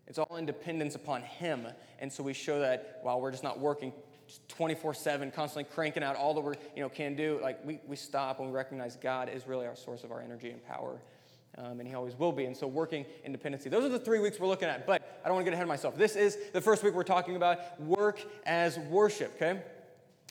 it's 0.06 0.20
all 0.20 0.36
in 0.36 0.46
dependence 0.46 0.94
upon 0.94 1.22
Him. 1.22 1.66
And 1.98 2.12
so 2.12 2.22
we 2.22 2.32
show 2.32 2.60
that 2.60 3.00
while 3.02 3.20
we're 3.20 3.32
just 3.32 3.42
not 3.42 3.58
working 3.58 3.92
24 4.46 4.94
7, 4.94 5.32
constantly 5.32 5.64
cranking 5.64 6.04
out 6.04 6.14
all 6.14 6.32
that 6.32 6.40
we 6.42 6.54
you 6.76 6.82
know, 6.82 6.88
can 6.88 7.16
do, 7.16 7.40
like 7.42 7.58
we, 7.66 7.80
we 7.88 7.96
stop 7.96 8.38
and 8.38 8.48
we 8.48 8.54
recognize 8.54 8.94
God 8.94 9.28
is 9.28 9.48
really 9.48 9.66
our 9.66 9.74
source 9.74 10.04
of 10.04 10.12
our 10.12 10.20
energy 10.20 10.50
and 10.50 10.64
power 10.64 11.00
um, 11.56 11.80
and 11.80 11.88
he 11.88 11.94
always 11.94 12.16
will 12.18 12.32
be. 12.32 12.44
And 12.44 12.56
so, 12.56 12.66
working 12.66 13.06
independency. 13.24 13.68
Those 13.68 13.84
are 13.84 13.88
the 13.88 13.98
three 13.98 14.18
weeks 14.18 14.38
we're 14.38 14.46
looking 14.46 14.68
at, 14.68 14.86
but 14.86 15.20
I 15.24 15.28
don't 15.28 15.36
want 15.36 15.46
to 15.46 15.50
get 15.50 15.54
ahead 15.54 15.64
of 15.64 15.68
myself. 15.68 15.96
This 15.96 16.16
is 16.16 16.36
the 16.52 16.60
first 16.60 16.82
week 16.82 16.94
we're 16.94 17.02
talking 17.02 17.36
about 17.36 17.80
work 17.80 18.20
as 18.46 18.78
worship, 18.78 19.34
okay? 19.36 19.60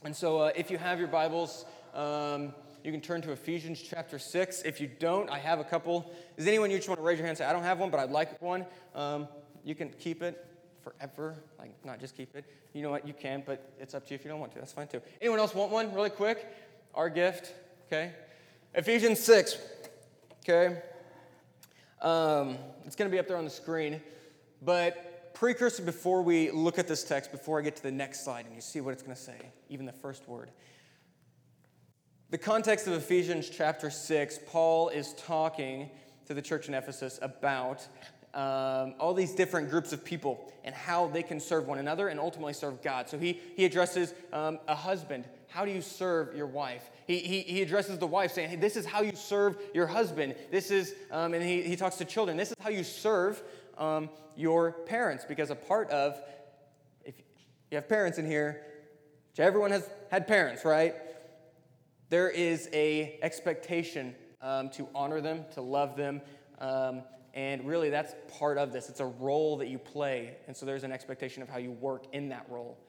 And 0.03 0.15
so, 0.15 0.39
uh, 0.39 0.51
if 0.55 0.69
you 0.69 0.77
have 0.77 0.99
your 0.99 1.07
Bibles, 1.07 1.65
um, 1.93 2.53
you 2.83 2.91
can 2.91 3.01
turn 3.01 3.21
to 3.23 3.31
Ephesians 3.31 3.81
chapter 3.81 4.19
6. 4.19 4.61
If 4.61 4.79
you 4.79 4.87
don't, 4.87 5.29
I 5.29 5.39
have 5.39 5.59
a 5.59 5.63
couple. 5.63 6.13
Is 6.37 6.47
anyone 6.47 6.71
you 6.71 6.77
just 6.77 6.87
want 6.87 6.99
to 6.99 7.05
raise 7.05 7.17
your 7.17 7.25
hand 7.25 7.31
and 7.31 7.37
say, 7.39 7.45
I 7.45 7.51
don't 7.51 7.63
have 7.63 7.79
one, 7.79 7.89
but 7.89 7.99
I'd 7.99 8.11
like 8.11 8.41
one? 8.41 8.65
Um, 8.95 9.27
you 9.63 9.75
can 9.75 9.89
keep 9.89 10.21
it 10.21 10.45
forever. 10.81 11.35
Like, 11.59 11.71
not 11.83 11.99
just 11.99 12.15
keep 12.15 12.35
it. 12.35 12.45
You 12.73 12.83
know 12.83 12.91
what? 12.91 13.07
You 13.07 13.13
can, 13.13 13.43
but 13.45 13.73
it's 13.79 13.93
up 13.93 14.05
to 14.05 14.11
you 14.11 14.15
if 14.15 14.23
you 14.23 14.29
don't 14.29 14.39
want 14.39 14.53
to. 14.53 14.59
That's 14.59 14.71
fine 14.71 14.87
too. 14.87 15.01
Anyone 15.19 15.39
else 15.39 15.53
want 15.53 15.71
one 15.71 15.93
really 15.93 16.09
quick? 16.09 16.47
Our 16.93 17.09
gift, 17.09 17.53
okay? 17.87 18.13
Ephesians 18.73 19.19
6, 19.19 19.57
okay? 20.43 20.81
Um, 22.01 22.57
it's 22.85 22.95
going 22.95 23.09
to 23.09 23.13
be 23.13 23.19
up 23.19 23.27
there 23.27 23.37
on 23.37 23.43
the 23.43 23.49
screen. 23.49 24.01
But 24.61 25.33
precursor 25.33 25.83
before 25.83 26.21
we 26.21 26.49
look 26.51 26.79
at 26.79 26.87
this 26.87 27.03
text, 27.03 27.31
before 27.31 27.59
I 27.59 27.61
get 27.61 27.75
to 27.75 27.83
the 27.83 27.91
next 27.91 28.23
slide 28.23 28.45
and 28.45 28.55
you 28.55 28.61
see 28.61 28.81
what 28.81 28.91
it's 28.91 29.03
going 29.03 29.15
to 29.15 29.21
say, 29.21 29.51
even 29.69 29.85
the 29.85 29.91
first 29.91 30.27
word. 30.27 30.51
The 32.29 32.37
context 32.37 32.87
of 32.87 32.93
Ephesians 32.93 33.49
chapter 33.49 33.89
6, 33.89 34.39
Paul 34.47 34.89
is 34.89 35.13
talking 35.13 35.89
to 36.25 36.33
the 36.33 36.41
church 36.41 36.67
in 36.67 36.73
Ephesus 36.73 37.19
about 37.21 37.87
um, 38.33 38.95
all 38.99 39.13
these 39.13 39.33
different 39.33 39.69
groups 39.69 39.93
of 39.93 40.03
people 40.03 40.51
and 40.63 40.75
how 40.75 41.07
they 41.07 41.23
can 41.23 41.39
serve 41.39 41.67
one 41.67 41.79
another 41.79 42.09
and 42.09 42.19
ultimately 42.19 42.53
serve 42.53 42.81
God. 42.81 43.07
So 43.07 43.17
he, 43.17 43.39
he 43.55 43.63
addresses 43.63 44.13
um, 44.33 44.59
a 44.67 44.75
husband. 44.75 45.25
How 45.47 45.65
do 45.65 45.71
you 45.71 45.81
serve 45.81 46.35
your 46.35 46.47
wife? 46.47 46.89
He, 47.05 47.19
he, 47.19 47.41
he 47.41 47.61
addresses 47.61 47.97
the 47.97 48.07
wife 48.07 48.31
saying, 48.31 48.49
hey, 48.49 48.55
This 48.55 48.75
is 48.75 48.85
how 48.85 49.01
you 49.01 49.15
serve 49.15 49.57
your 49.73 49.87
husband. 49.87 50.35
This 50.51 50.71
is, 50.71 50.93
um, 51.11 51.33
and 51.33 51.43
he, 51.43 51.61
he 51.61 51.75
talks 51.75 51.95
to 51.97 52.05
children, 52.05 52.37
this 52.37 52.49
is 52.49 52.55
how 52.59 52.69
you 52.69 52.83
serve 52.83 53.41
um, 53.77 54.09
your 54.35 54.71
parents. 54.71 55.25
Because 55.25 55.49
a 55.49 55.55
part 55.55 55.89
of, 55.89 56.21
if 57.05 57.15
you 57.71 57.75
have 57.75 57.87
parents 57.87 58.17
in 58.17 58.25
here, 58.25 58.63
everyone 59.37 59.71
has 59.71 59.89
had 60.09 60.27
parents, 60.27 60.65
right? 60.65 60.95
There 62.09 62.29
is 62.29 62.69
a 62.73 63.19
expectation 63.21 64.15
um, 64.41 64.69
to 64.71 64.87
honor 64.95 65.21
them, 65.21 65.45
to 65.53 65.61
love 65.61 65.95
them, 65.95 66.21
um, 66.59 67.03
and 67.37 67.67
really, 67.67 67.91
that's 67.91 68.15
part 68.39 68.57
of 68.57 68.73
this. 68.73 68.89
It's 68.89 68.99
a 68.99 69.05
role 69.05 69.57
that 69.57 69.67
you 69.67 69.77
play. 69.77 70.37
And 70.47 70.57
so 70.57 70.65
there's 70.65 70.83
an 70.83 70.91
expectation 70.91 71.43
of 71.43 71.49
how 71.49 71.59
you 71.59 71.71
work 71.71 72.05
in 72.11 72.29
that 72.29 72.47
role 72.49 72.79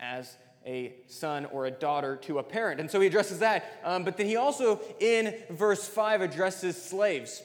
as 0.00 0.38
a 0.66 0.92
son 1.06 1.46
or 1.46 1.66
a 1.66 1.70
daughter 1.70 2.16
to 2.16 2.38
a 2.38 2.42
parent. 2.42 2.80
And 2.80 2.90
so 2.90 3.00
he 3.00 3.06
addresses 3.06 3.38
that. 3.38 3.80
Um, 3.84 4.04
but 4.04 4.16
then 4.16 4.26
he 4.26 4.36
also, 4.36 4.80
in 5.00 5.34
verse 5.50 5.86
5, 5.86 6.20
addresses 6.20 6.80
slaves. 6.80 7.42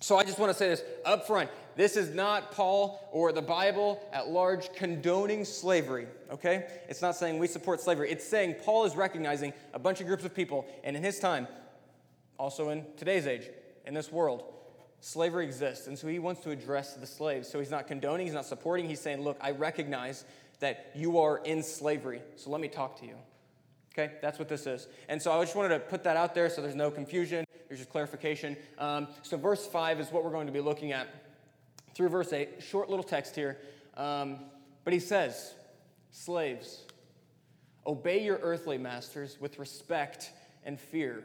So 0.00 0.18
I 0.18 0.24
just 0.24 0.38
want 0.38 0.52
to 0.52 0.58
say 0.58 0.68
this 0.68 0.82
up 1.04 1.26
front. 1.26 1.48
This 1.76 1.96
is 1.96 2.14
not 2.14 2.52
Paul 2.52 3.08
or 3.10 3.32
the 3.32 3.42
Bible 3.42 4.00
at 4.12 4.28
large 4.28 4.72
condoning 4.74 5.44
slavery, 5.44 6.06
okay? 6.30 6.66
It's 6.88 7.02
not 7.02 7.16
saying 7.16 7.38
we 7.38 7.46
support 7.46 7.80
slavery. 7.80 8.10
It's 8.10 8.26
saying 8.26 8.56
Paul 8.64 8.84
is 8.84 8.94
recognizing 8.96 9.52
a 9.72 9.78
bunch 9.78 10.00
of 10.00 10.06
groups 10.06 10.24
of 10.24 10.34
people, 10.34 10.66
and 10.84 10.96
in 10.96 11.02
his 11.02 11.18
time, 11.18 11.48
also 12.38 12.68
in 12.68 12.84
today's 12.96 13.26
age, 13.26 13.48
in 13.86 13.94
this 13.94 14.12
world, 14.12 14.44
slavery 15.00 15.44
exists. 15.44 15.86
And 15.86 15.98
so 15.98 16.06
he 16.06 16.18
wants 16.18 16.42
to 16.42 16.50
address 16.50 16.94
the 16.94 17.06
slaves. 17.06 17.48
So 17.48 17.58
he's 17.58 17.70
not 17.70 17.86
condoning, 17.86 18.26
he's 18.26 18.34
not 18.34 18.46
supporting. 18.46 18.88
He's 18.88 19.00
saying, 19.00 19.22
look, 19.22 19.36
I 19.40 19.50
recognize 19.50 20.24
that 20.60 20.92
you 20.94 21.18
are 21.18 21.38
in 21.38 21.62
slavery. 21.62 22.22
So 22.36 22.50
let 22.50 22.60
me 22.60 22.68
talk 22.68 22.98
to 23.00 23.06
you. 23.06 23.16
Okay, 23.92 24.14
that's 24.20 24.38
what 24.38 24.48
this 24.48 24.66
is. 24.66 24.88
And 25.08 25.22
so 25.22 25.32
I 25.32 25.40
just 25.44 25.54
wanted 25.54 25.70
to 25.70 25.78
put 25.78 26.02
that 26.04 26.16
out 26.16 26.34
there 26.34 26.50
so 26.50 26.60
there's 26.60 26.74
no 26.74 26.90
confusion, 26.90 27.44
there's 27.68 27.80
just 27.80 27.90
clarification. 27.90 28.56
Um, 28.78 29.08
so, 29.22 29.36
verse 29.36 29.66
5 29.66 30.00
is 30.00 30.10
what 30.10 30.24
we're 30.24 30.32
going 30.32 30.46
to 30.46 30.52
be 30.52 30.60
looking 30.60 30.92
at 30.92 31.08
through 31.94 32.08
verse 32.08 32.32
8. 32.32 32.62
Short 32.62 32.90
little 32.90 33.04
text 33.04 33.36
here. 33.36 33.58
Um, 33.96 34.38
but 34.82 34.92
he 34.92 34.98
says, 34.98 35.54
Slaves, 36.10 36.82
obey 37.86 38.22
your 38.22 38.38
earthly 38.42 38.78
masters 38.78 39.38
with 39.40 39.58
respect 39.58 40.32
and 40.64 40.78
fear 40.78 41.24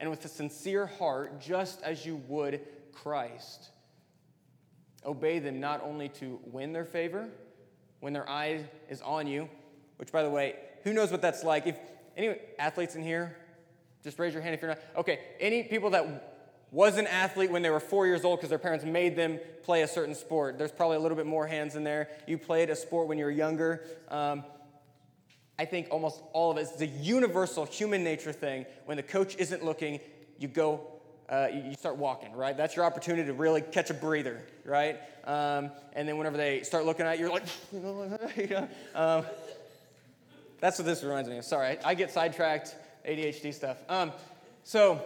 and 0.00 0.10
with 0.10 0.24
a 0.24 0.28
sincere 0.28 0.86
heart, 0.86 1.40
just 1.40 1.82
as 1.82 2.06
you 2.06 2.22
would 2.28 2.60
Christ. 2.92 3.70
Obey 5.04 5.38
them 5.38 5.60
not 5.60 5.82
only 5.82 6.08
to 6.10 6.38
win 6.44 6.72
their 6.72 6.84
favor 6.84 7.28
when 8.00 8.12
their 8.12 8.28
eye 8.28 8.64
is 8.88 9.00
on 9.02 9.26
you, 9.26 9.48
which, 9.96 10.12
by 10.12 10.22
the 10.22 10.30
way, 10.30 10.56
who 10.84 10.92
knows 10.92 11.10
what 11.10 11.20
that's 11.20 11.44
like? 11.44 11.66
If 11.66 11.78
any 12.16 12.36
athletes 12.58 12.94
in 12.94 13.02
here, 13.02 13.36
just 14.02 14.18
raise 14.18 14.32
your 14.32 14.42
hand 14.42 14.54
if 14.54 14.62
you're 14.62 14.70
not. 14.70 14.80
Okay, 14.96 15.20
any 15.40 15.62
people 15.62 15.90
that 15.90 16.36
was 16.70 16.98
an 16.98 17.06
athlete 17.06 17.50
when 17.50 17.62
they 17.62 17.70
were 17.70 17.80
four 17.80 18.06
years 18.06 18.24
old 18.24 18.38
because 18.38 18.50
their 18.50 18.58
parents 18.58 18.84
made 18.84 19.16
them 19.16 19.40
play 19.62 19.82
a 19.82 19.88
certain 19.88 20.14
sport. 20.14 20.58
There's 20.58 20.72
probably 20.72 20.96
a 20.96 21.00
little 21.00 21.16
bit 21.16 21.26
more 21.26 21.46
hands 21.46 21.76
in 21.76 21.84
there. 21.84 22.08
You 22.26 22.38
played 22.38 22.70
a 22.70 22.76
sport 22.76 23.08
when 23.08 23.18
you 23.18 23.24
were 23.24 23.30
younger. 23.30 23.84
Um, 24.08 24.44
I 25.58 25.64
think 25.64 25.88
almost 25.90 26.22
all 26.32 26.50
of 26.50 26.58
us, 26.58 26.70
it 26.70 26.74
is 26.76 26.82
a 26.82 26.86
universal 27.02 27.64
human 27.64 28.04
nature 28.04 28.32
thing. 28.32 28.66
When 28.84 28.96
the 28.96 29.02
coach 29.02 29.34
isn't 29.36 29.64
looking, 29.64 29.98
you 30.38 30.46
go, 30.46 30.97
uh, 31.28 31.48
you, 31.52 31.74
start 31.74 31.96
walking, 31.96 32.32
right? 32.32 32.56
That's 32.56 32.74
your 32.76 32.84
opportunity 32.84 33.26
to 33.26 33.34
really 33.34 33.60
catch 33.60 33.90
a 33.90 33.94
breather, 33.94 34.42
right? 34.64 34.98
Um, 35.24 35.70
and 35.92 36.08
then 36.08 36.16
whenever 36.16 36.36
they 36.36 36.62
start 36.62 36.86
looking 36.86 37.06
at 37.06 37.18
you, 37.18 37.26
you're 37.26 37.32
like, 37.32 37.46
you 38.36 38.46
know, 38.46 38.68
um, 38.94 39.24
that's 40.60 40.78
what 40.78 40.86
this 40.86 41.02
reminds 41.02 41.28
me 41.28 41.38
of. 41.38 41.44
Sorry, 41.44 41.78
I, 41.84 41.90
I 41.90 41.94
get 41.94 42.10
sidetracked, 42.10 42.74
ADHD 43.06 43.52
stuff. 43.52 43.78
Um, 43.88 44.12
so, 44.64 45.02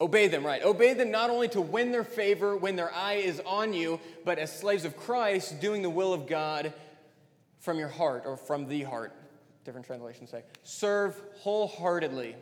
Obey 0.00 0.28
them, 0.28 0.46
right? 0.46 0.62
Obey 0.62 0.94
them 0.94 1.10
not 1.10 1.28
only 1.28 1.48
to 1.48 1.60
win 1.60 1.92
their 1.92 2.04
favor 2.04 2.56
when 2.56 2.74
their 2.74 2.92
eye 2.94 3.16
is 3.16 3.40
on 3.44 3.74
you, 3.74 4.00
but 4.24 4.38
as 4.38 4.50
slaves 4.50 4.86
of 4.86 4.96
Christ, 4.96 5.60
doing 5.60 5.82
the 5.82 5.90
will 5.90 6.14
of 6.14 6.26
God 6.26 6.72
from 7.58 7.78
your 7.78 7.88
heart 7.88 8.22
or 8.24 8.38
from 8.38 8.66
the 8.66 8.82
heart. 8.82 9.14
Different 9.64 9.86
translations 9.86 10.30
say. 10.30 10.42
Serve 10.62 11.20
wholeheartedly 11.40 12.34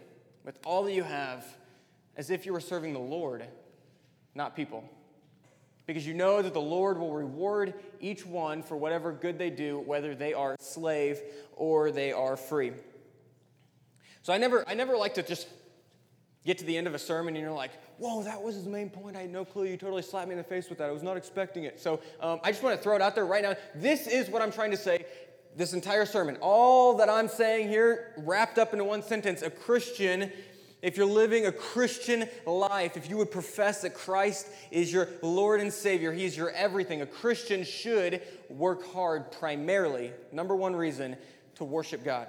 with 0.45 0.57
all 0.65 0.85
that 0.85 0.93
you 0.93 1.03
have 1.03 1.45
as 2.19 2.31
if 2.31 2.45
you 2.45 2.53
were 2.53 2.61
serving 2.61 2.93
the 2.93 2.99
Lord, 2.99 3.47
not 4.35 4.55
people. 4.55 4.85
Because 5.87 6.07
you 6.07 6.13
know 6.13 6.43
that 6.43 6.53
the 6.53 6.61
Lord 6.61 6.99
will 6.99 7.15
reward 7.15 7.73
each 8.01 8.27
one 8.27 8.63
for 8.63 8.77
whatever 8.77 9.13
good 9.13 9.39
they 9.39 9.49
do, 9.49 9.79
whether 9.79 10.15
they 10.15 10.35
are 10.35 10.57
slave 10.61 11.23
or 11.57 11.91
they 11.91 12.13
are 12.13 12.37
free. 12.37 12.73
So 14.23 14.35
I 14.35 14.37
never, 14.37 14.69
I 14.69 14.75
never 14.75 14.99
like 14.99 15.15
to 15.15 15.23
just 15.23 15.49
get 16.45 16.59
to 16.59 16.65
the 16.65 16.77
end 16.77 16.87
of 16.87 16.95
a 16.95 16.99
sermon 16.99 17.37
and 17.37 17.43
you're 17.43 17.55
like, 17.55 17.71
whoa, 17.99 18.23
that 18.25 18.43
was 18.43 18.57
his 18.57 18.67
main 18.67 18.91
point. 18.91 19.17
I 19.17 19.23
had 19.23 19.33
no 19.33 19.45
clue. 19.45 19.65
You 19.65 19.77
totally 19.77 20.03
slapped 20.03 20.29
me 20.29 20.33
in 20.33 20.39
the 20.39 20.45
face 20.45 20.69
with 20.69 20.79
that. 20.79 20.89
I 20.89 20.93
was 20.93 21.03
not 21.03 21.17
expecting 21.17 21.65
it. 21.65 21.81
So 21.81 22.01
um, 22.21 22.41
I 22.43 22.51
just 22.51 22.63
want 22.63 22.77
to 22.77 22.83
throw 22.83 22.97
it 22.97 23.01
out 23.01 23.15
there 23.15 23.27
right 23.27 23.43
now. 23.43 23.55
This 23.75 24.07
is 24.07 24.29
what 24.29 24.43
I'm 24.43 24.53
trying 24.53 24.73
to 24.73 24.77
say 24.77 25.07
this 25.57 25.73
entire 25.73 26.05
sermon. 26.05 26.37
All 26.41 26.97
that 26.99 27.09
I'm 27.09 27.29
saying 27.29 27.69
here, 27.69 28.13
wrapped 28.19 28.59
up 28.59 28.73
into 28.73 28.85
one 28.85 29.03
sentence 29.03 29.43
a 29.43 29.51
Christian. 29.51 30.33
If 30.81 30.97
you're 30.97 31.07
living 31.07 31.47
a 31.47 31.53
Christian 31.53 32.29
life, 32.47 32.97
if 32.97 33.11
you 33.11 33.17
would 33.17 33.33
profess 33.33 33.83
that 33.83 33.95
Christ 33.95 34.47
is 34.71 34.93
your 34.93 35.09
Lord 35.23 35.61
and 35.61 35.73
Savior, 35.73 36.13
He's 36.13 36.37
your 36.37 36.51
everything, 36.51 37.03
a 37.03 37.07
Christian 37.07 37.65
should 37.65 38.23
work 38.49 38.87
hard 38.93 39.33
primarily, 39.33 40.13
number 40.31 40.55
one 40.55 40.77
reason, 40.77 41.17
to 41.57 41.65
worship 41.65 42.05
God. 42.05 42.29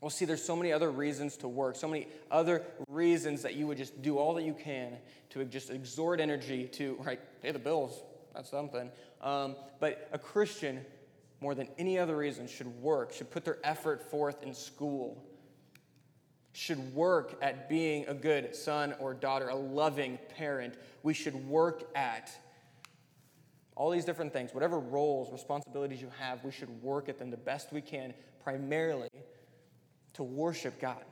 Well, 0.00 0.10
see, 0.10 0.24
there's 0.24 0.44
so 0.44 0.56
many 0.56 0.72
other 0.72 0.90
reasons 0.90 1.36
to 1.38 1.48
work, 1.48 1.76
so 1.76 1.88
many 1.88 2.08
other 2.30 2.62
reasons 2.88 3.42
that 3.42 3.54
you 3.54 3.66
would 3.66 3.78
just 3.78 4.00
do 4.00 4.18
all 4.18 4.34
that 4.34 4.44
you 4.44 4.54
can 4.54 4.96
to 5.30 5.44
just 5.44 5.70
exhort 5.70 6.20
energy 6.20 6.66
to, 6.66 6.96
right, 7.04 7.20
pay 7.42 7.52
the 7.52 7.58
bills. 7.58 8.02
That's 8.34 8.50
something. 8.50 8.90
Um, 9.20 9.56
but 9.80 10.08
a 10.12 10.18
Christian, 10.18 10.84
more 11.40 11.54
than 11.54 11.68
any 11.78 11.98
other 11.98 12.16
reason, 12.16 12.46
should 12.46 12.68
work, 12.80 13.12
should 13.12 13.30
put 13.30 13.44
their 13.44 13.58
effort 13.64 14.02
forth 14.02 14.42
in 14.42 14.54
school, 14.54 15.24
should 16.58 16.92
work 16.92 17.38
at 17.40 17.68
being 17.68 18.04
a 18.08 18.14
good 18.14 18.52
son 18.52 18.92
or 18.98 19.14
daughter, 19.14 19.48
a 19.48 19.54
loving 19.54 20.18
parent. 20.36 20.74
We 21.04 21.14
should 21.14 21.48
work 21.48 21.88
at 21.94 22.32
all 23.76 23.92
these 23.92 24.04
different 24.04 24.32
things, 24.32 24.52
whatever 24.52 24.80
roles, 24.80 25.30
responsibilities 25.30 26.02
you 26.02 26.10
have, 26.18 26.42
we 26.42 26.50
should 26.50 26.82
work 26.82 27.08
at 27.08 27.16
them 27.16 27.30
the 27.30 27.36
best 27.36 27.72
we 27.72 27.80
can, 27.80 28.12
primarily 28.42 29.08
to 30.14 30.24
worship 30.24 30.80
God. 30.80 31.04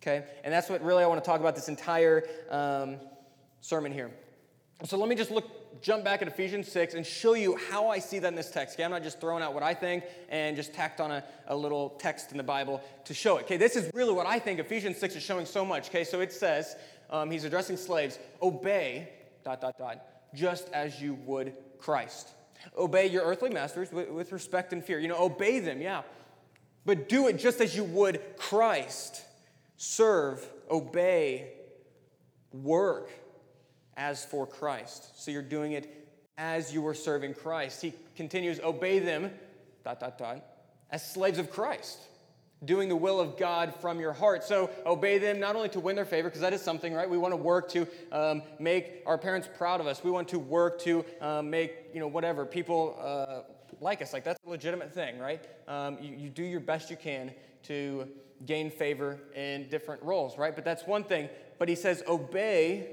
Okay? 0.00 0.24
And 0.44 0.54
that's 0.54 0.68
what 0.70 0.84
really 0.84 1.02
I 1.02 1.08
want 1.08 1.20
to 1.20 1.28
talk 1.28 1.40
about 1.40 1.56
this 1.56 1.68
entire 1.68 2.22
um, 2.48 2.98
sermon 3.60 3.90
here. 3.90 4.12
So 4.84 4.96
let 4.98 5.08
me 5.08 5.16
just 5.16 5.32
look, 5.32 5.50
jump 5.80 6.04
back 6.04 6.22
at 6.22 6.28
Ephesians 6.28 6.70
6 6.70 6.94
and 6.94 7.06
show 7.06 7.34
you 7.34 7.56
how 7.70 7.88
I 7.88 7.98
see 7.98 8.18
that 8.18 8.28
in 8.28 8.34
this 8.34 8.50
text. 8.50 8.74
Okay, 8.74 8.84
I'm 8.84 8.90
not 8.90 9.02
just 9.02 9.20
throwing 9.20 9.42
out 9.42 9.54
what 9.54 9.62
I 9.62 9.74
think 9.74 10.04
and 10.28 10.56
just 10.56 10.74
tacked 10.74 11.00
on 11.00 11.10
a, 11.10 11.24
a 11.46 11.56
little 11.56 11.90
text 11.90 12.30
in 12.32 12.36
the 12.36 12.42
Bible 12.42 12.82
to 13.04 13.14
show 13.14 13.38
it. 13.38 13.44
Okay, 13.44 13.56
this 13.56 13.76
is 13.76 13.90
really 13.94 14.12
what 14.12 14.26
I 14.26 14.38
think 14.38 14.60
Ephesians 14.60 14.98
6 14.98 15.16
is 15.16 15.22
showing 15.22 15.46
so 15.46 15.64
much. 15.64 15.88
Okay, 15.88 16.04
so 16.04 16.20
it 16.20 16.32
says, 16.32 16.76
um, 17.10 17.30
he's 17.30 17.44
addressing 17.44 17.76
slaves, 17.76 18.18
obey, 18.42 19.08
dot, 19.44 19.60
dot, 19.60 19.78
dot, 19.78 20.04
just 20.34 20.68
as 20.72 21.00
you 21.00 21.14
would 21.26 21.54
Christ. 21.78 22.28
Obey 22.76 23.06
your 23.06 23.24
earthly 23.24 23.50
masters 23.50 23.90
with, 23.90 24.10
with 24.10 24.32
respect 24.32 24.72
and 24.72 24.84
fear. 24.84 24.98
You 24.98 25.08
know, 25.08 25.22
obey 25.22 25.60
them, 25.60 25.80
yeah. 25.80 26.02
But 26.84 27.08
do 27.08 27.26
it 27.28 27.38
just 27.38 27.60
as 27.60 27.74
you 27.74 27.84
would 27.84 28.20
Christ. 28.36 29.22
Serve, 29.76 30.46
obey, 30.70 31.52
work 32.52 33.10
as 34.00 34.24
for 34.24 34.46
Christ. 34.46 35.22
So 35.22 35.30
you're 35.30 35.42
doing 35.42 35.72
it 35.72 36.08
as 36.38 36.72
you 36.72 36.80
were 36.80 36.94
serving 36.94 37.34
Christ. 37.34 37.82
He 37.82 37.92
continues, 38.16 38.58
obey 38.60 38.98
them, 38.98 39.30
dot, 39.84 40.00
dot, 40.00 40.16
dot, 40.16 40.42
as 40.90 41.08
slaves 41.08 41.38
of 41.38 41.50
Christ, 41.50 41.98
doing 42.64 42.88
the 42.88 42.96
will 42.96 43.20
of 43.20 43.36
God 43.36 43.74
from 43.76 44.00
your 44.00 44.14
heart. 44.14 44.42
So 44.42 44.70
obey 44.86 45.18
them 45.18 45.38
not 45.38 45.54
only 45.54 45.68
to 45.68 45.80
win 45.80 45.96
their 45.96 46.06
favor, 46.06 46.28
because 46.28 46.40
that 46.40 46.54
is 46.54 46.62
something, 46.62 46.94
right? 46.94 47.08
We 47.08 47.18
want 47.18 47.32
to 47.32 47.36
work 47.36 47.68
to 47.72 47.86
um, 48.10 48.42
make 48.58 49.02
our 49.04 49.18
parents 49.18 49.48
proud 49.58 49.80
of 49.80 49.86
us. 49.86 50.02
We 50.02 50.10
want 50.10 50.28
to 50.28 50.38
work 50.38 50.80
to 50.80 51.04
um, 51.20 51.50
make, 51.50 51.90
you 51.92 52.00
know, 52.00 52.08
whatever, 52.08 52.44
people. 52.46 52.98
Uh, 52.98 53.52
like 53.82 54.02
us. 54.02 54.12
Like, 54.12 54.24
that's 54.24 54.38
a 54.46 54.50
legitimate 54.50 54.92
thing, 54.92 55.18
right? 55.18 55.42
Um, 55.66 55.96
you, 56.02 56.14
you 56.14 56.28
do 56.28 56.42
your 56.42 56.60
best 56.60 56.90
you 56.90 56.96
can 56.96 57.32
to 57.62 58.06
gain 58.44 58.70
favor 58.70 59.18
in 59.34 59.68
different 59.70 60.02
roles, 60.02 60.36
right? 60.36 60.54
But 60.54 60.66
that's 60.66 60.86
one 60.86 61.04
thing. 61.04 61.30
But 61.58 61.68
he 61.68 61.74
says, 61.74 62.02
obey 62.06 62.88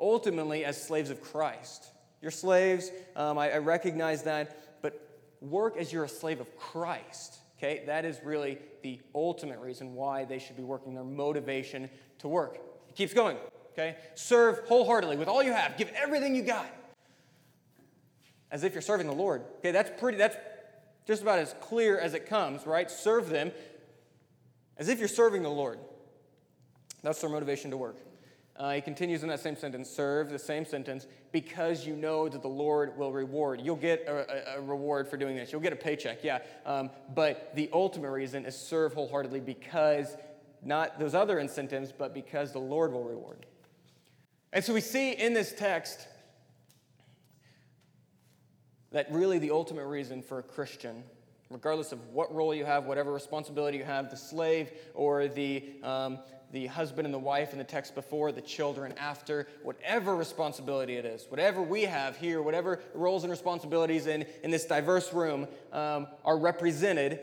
ultimately 0.00 0.64
as 0.64 0.82
slaves 0.82 1.10
of 1.10 1.20
Christ. 1.20 1.86
You're 2.20 2.30
slaves, 2.30 2.90
um, 3.16 3.38
I, 3.38 3.52
I 3.52 3.58
recognize 3.58 4.22
that, 4.24 4.80
but 4.82 5.00
work 5.40 5.76
as 5.76 5.92
you're 5.92 6.04
a 6.04 6.08
slave 6.08 6.40
of 6.40 6.56
Christ. 6.56 7.38
Okay, 7.58 7.82
that 7.86 8.04
is 8.04 8.18
really 8.24 8.58
the 8.82 9.00
ultimate 9.14 9.58
reason 9.58 9.94
why 9.94 10.24
they 10.24 10.38
should 10.38 10.56
be 10.56 10.62
working, 10.62 10.94
their 10.94 11.04
motivation 11.04 11.90
to 12.18 12.28
work. 12.28 12.58
It 12.88 12.94
keeps 12.94 13.14
going. 13.14 13.36
Okay, 13.72 13.96
serve 14.14 14.60
wholeheartedly 14.66 15.16
with 15.16 15.28
all 15.28 15.42
you 15.42 15.52
have, 15.52 15.76
give 15.76 15.90
everything 15.94 16.34
you 16.34 16.42
got 16.42 16.66
as 18.50 18.64
if 18.64 18.72
you're 18.72 18.82
serving 18.82 19.06
the 19.06 19.12
Lord. 19.12 19.42
Okay, 19.58 19.70
that's 19.70 19.90
pretty, 20.00 20.18
that's 20.18 20.36
just 21.06 21.22
about 21.22 21.38
as 21.38 21.54
clear 21.60 21.98
as 21.98 22.14
it 22.14 22.26
comes, 22.26 22.66
right? 22.66 22.90
Serve 22.90 23.28
them 23.28 23.52
as 24.76 24.88
if 24.88 24.98
you're 24.98 25.08
serving 25.08 25.42
the 25.42 25.50
Lord. 25.50 25.78
That's 27.02 27.20
their 27.20 27.30
motivation 27.30 27.70
to 27.70 27.76
work. 27.76 27.96
Uh, 28.60 28.72
he 28.72 28.80
continues 28.82 29.22
in 29.22 29.28
that 29.30 29.40
same 29.40 29.56
sentence 29.56 29.88
serve, 29.88 30.28
the 30.28 30.38
same 30.38 30.66
sentence, 30.66 31.06
because 31.32 31.86
you 31.86 31.96
know 31.96 32.28
that 32.28 32.42
the 32.42 32.48
Lord 32.48 32.94
will 32.98 33.10
reward. 33.10 33.62
You'll 33.62 33.74
get 33.74 34.04
a, 34.06 34.56
a, 34.56 34.58
a 34.58 34.60
reward 34.60 35.08
for 35.08 35.16
doing 35.16 35.34
this. 35.34 35.50
You'll 35.50 35.62
get 35.62 35.72
a 35.72 35.76
paycheck, 35.76 36.22
yeah. 36.22 36.40
Um, 36.66 36.90
but 37.14 37.56
the 37.56 37.70
ultimate 37.72 38.10
reason 38.10 38.44
is 38.44 38.54
serve 38.54 38.92
wholeheartedly 38.92 39.40
because 39.40 40.14
not 40.62 40.98
those 40.98 41.14
other 41.14 41.38
incentives, 41.38 41.90
but 41.90 42.12
because 42.12 42.52
the 42.52 42.58
Lord 42.58 42.92
will 42.92 43.02
reward. 43.02 43.46
And 44.52 44.62
so 44.62 44.74
we 44.74 44.82
see 44.82 45.12
in 45.12 45.32
this 45.32 45.54
text 45.54 46.06
that 48.92 49.10
really 49.10 49.38
the 49.38 49.52
ultimate 49.52 49.86
reason 49.86 50.20
for 50.20 50.38
a 50.38 50.42
Christian, 50.42 51.02
regardless 51.48 51.92
of 51.92 52.08
what 52.08 52.30
role 52.34 52.54
you 52.54 52.66
have, 52.66 52.84
whatever 52.84 53.10
responsibility 53.10 53.78
you 53.78 53.84
have, 53.84 54.10
the 54.10 54.18
slave 54.18 54.70
or 54.92 55.28
the, 55.28 55.64
um, 55.82 56.18
the 56.52 56.66
husband 56.66 57.06
and 57.06 57.14
the 57.14 57.18
wife 57.18 57.52
in 57.52 57.58
the 57.58 57.64
text 57.64 57.94
before, 57.94 58.32
the 58.32 58.40
children 58.40 58.92
after, 58.98 59.46
whatever 59.62 60.16
responsibility 60.16 60.96
it 60.96 61.04
is, 61.04 61.26
whatever 61.28 61.62
we 61.62 61.82
have 61.82 62.16
here, 62.16 62.42
whatever 62.42 62.80
roles 62.94 63.22
and 63.22 63.30
responsibilities 63.30 64.06
in, 64.06 64.26
in 64.42 64.50
this 64.50 64.64
diverse 64.66 65.12
room 65.12 65.46
um, 65.72 66.08
are 66.24 66.38
represented, 66.38 67.20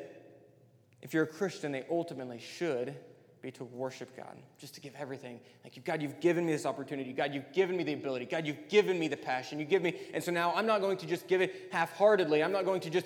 if 1.02 1.14
you're 1.14 1.24
a 1.24 1.28
Christian, 1.28 1.72
they 1.72 1.86
ultimately 1.90 2.40
should 2.40 2.96
be 3.42 3.52
to 3.52 3.64
worship 3.66 4.16
God, 4.18 4.36
just 4.58 4.74
to 4.76 4.82
give 4.82 4.94
everything. 4.96 5.40
Like, 5.64 5.84
God, 5.86 6.02
you've 6.02 6.20
given 6.20 6.46
me 6.46 6.52
this 6.52 6.66
opportunity. 6.66 7.14
God, 7.14 7.34
you've 7.34 7.52
given 7.54 7.78
me 7.78 7.84
the 7.84 7.94
ability. 7.94 8.26
God, 8.26 8.48
you've 8.48 8.68
given 8.68 8.98
me 8.98 9.08
the 9.08 9.18
passion. 9.18 9.60
You 9.60 9.66
give 9.66 9.82
me, 9.82 9.96
and 10.14 10.24
so 10.24 10.32
now 10.32 10.54
I'm 10.56 10.66
not 10.66 10.82
going 10.82 10.98
to 10.98 11.06
just 11.06 11.28
give 11.28 11.42
it 11.42 11.70
half 11.72 11.96
heartedly. 11.96 12.44
I'm 12.44 12.52
not 12.52 12.66
going 12.66 12.82
to 12.82 12.90
just 12.90 13.06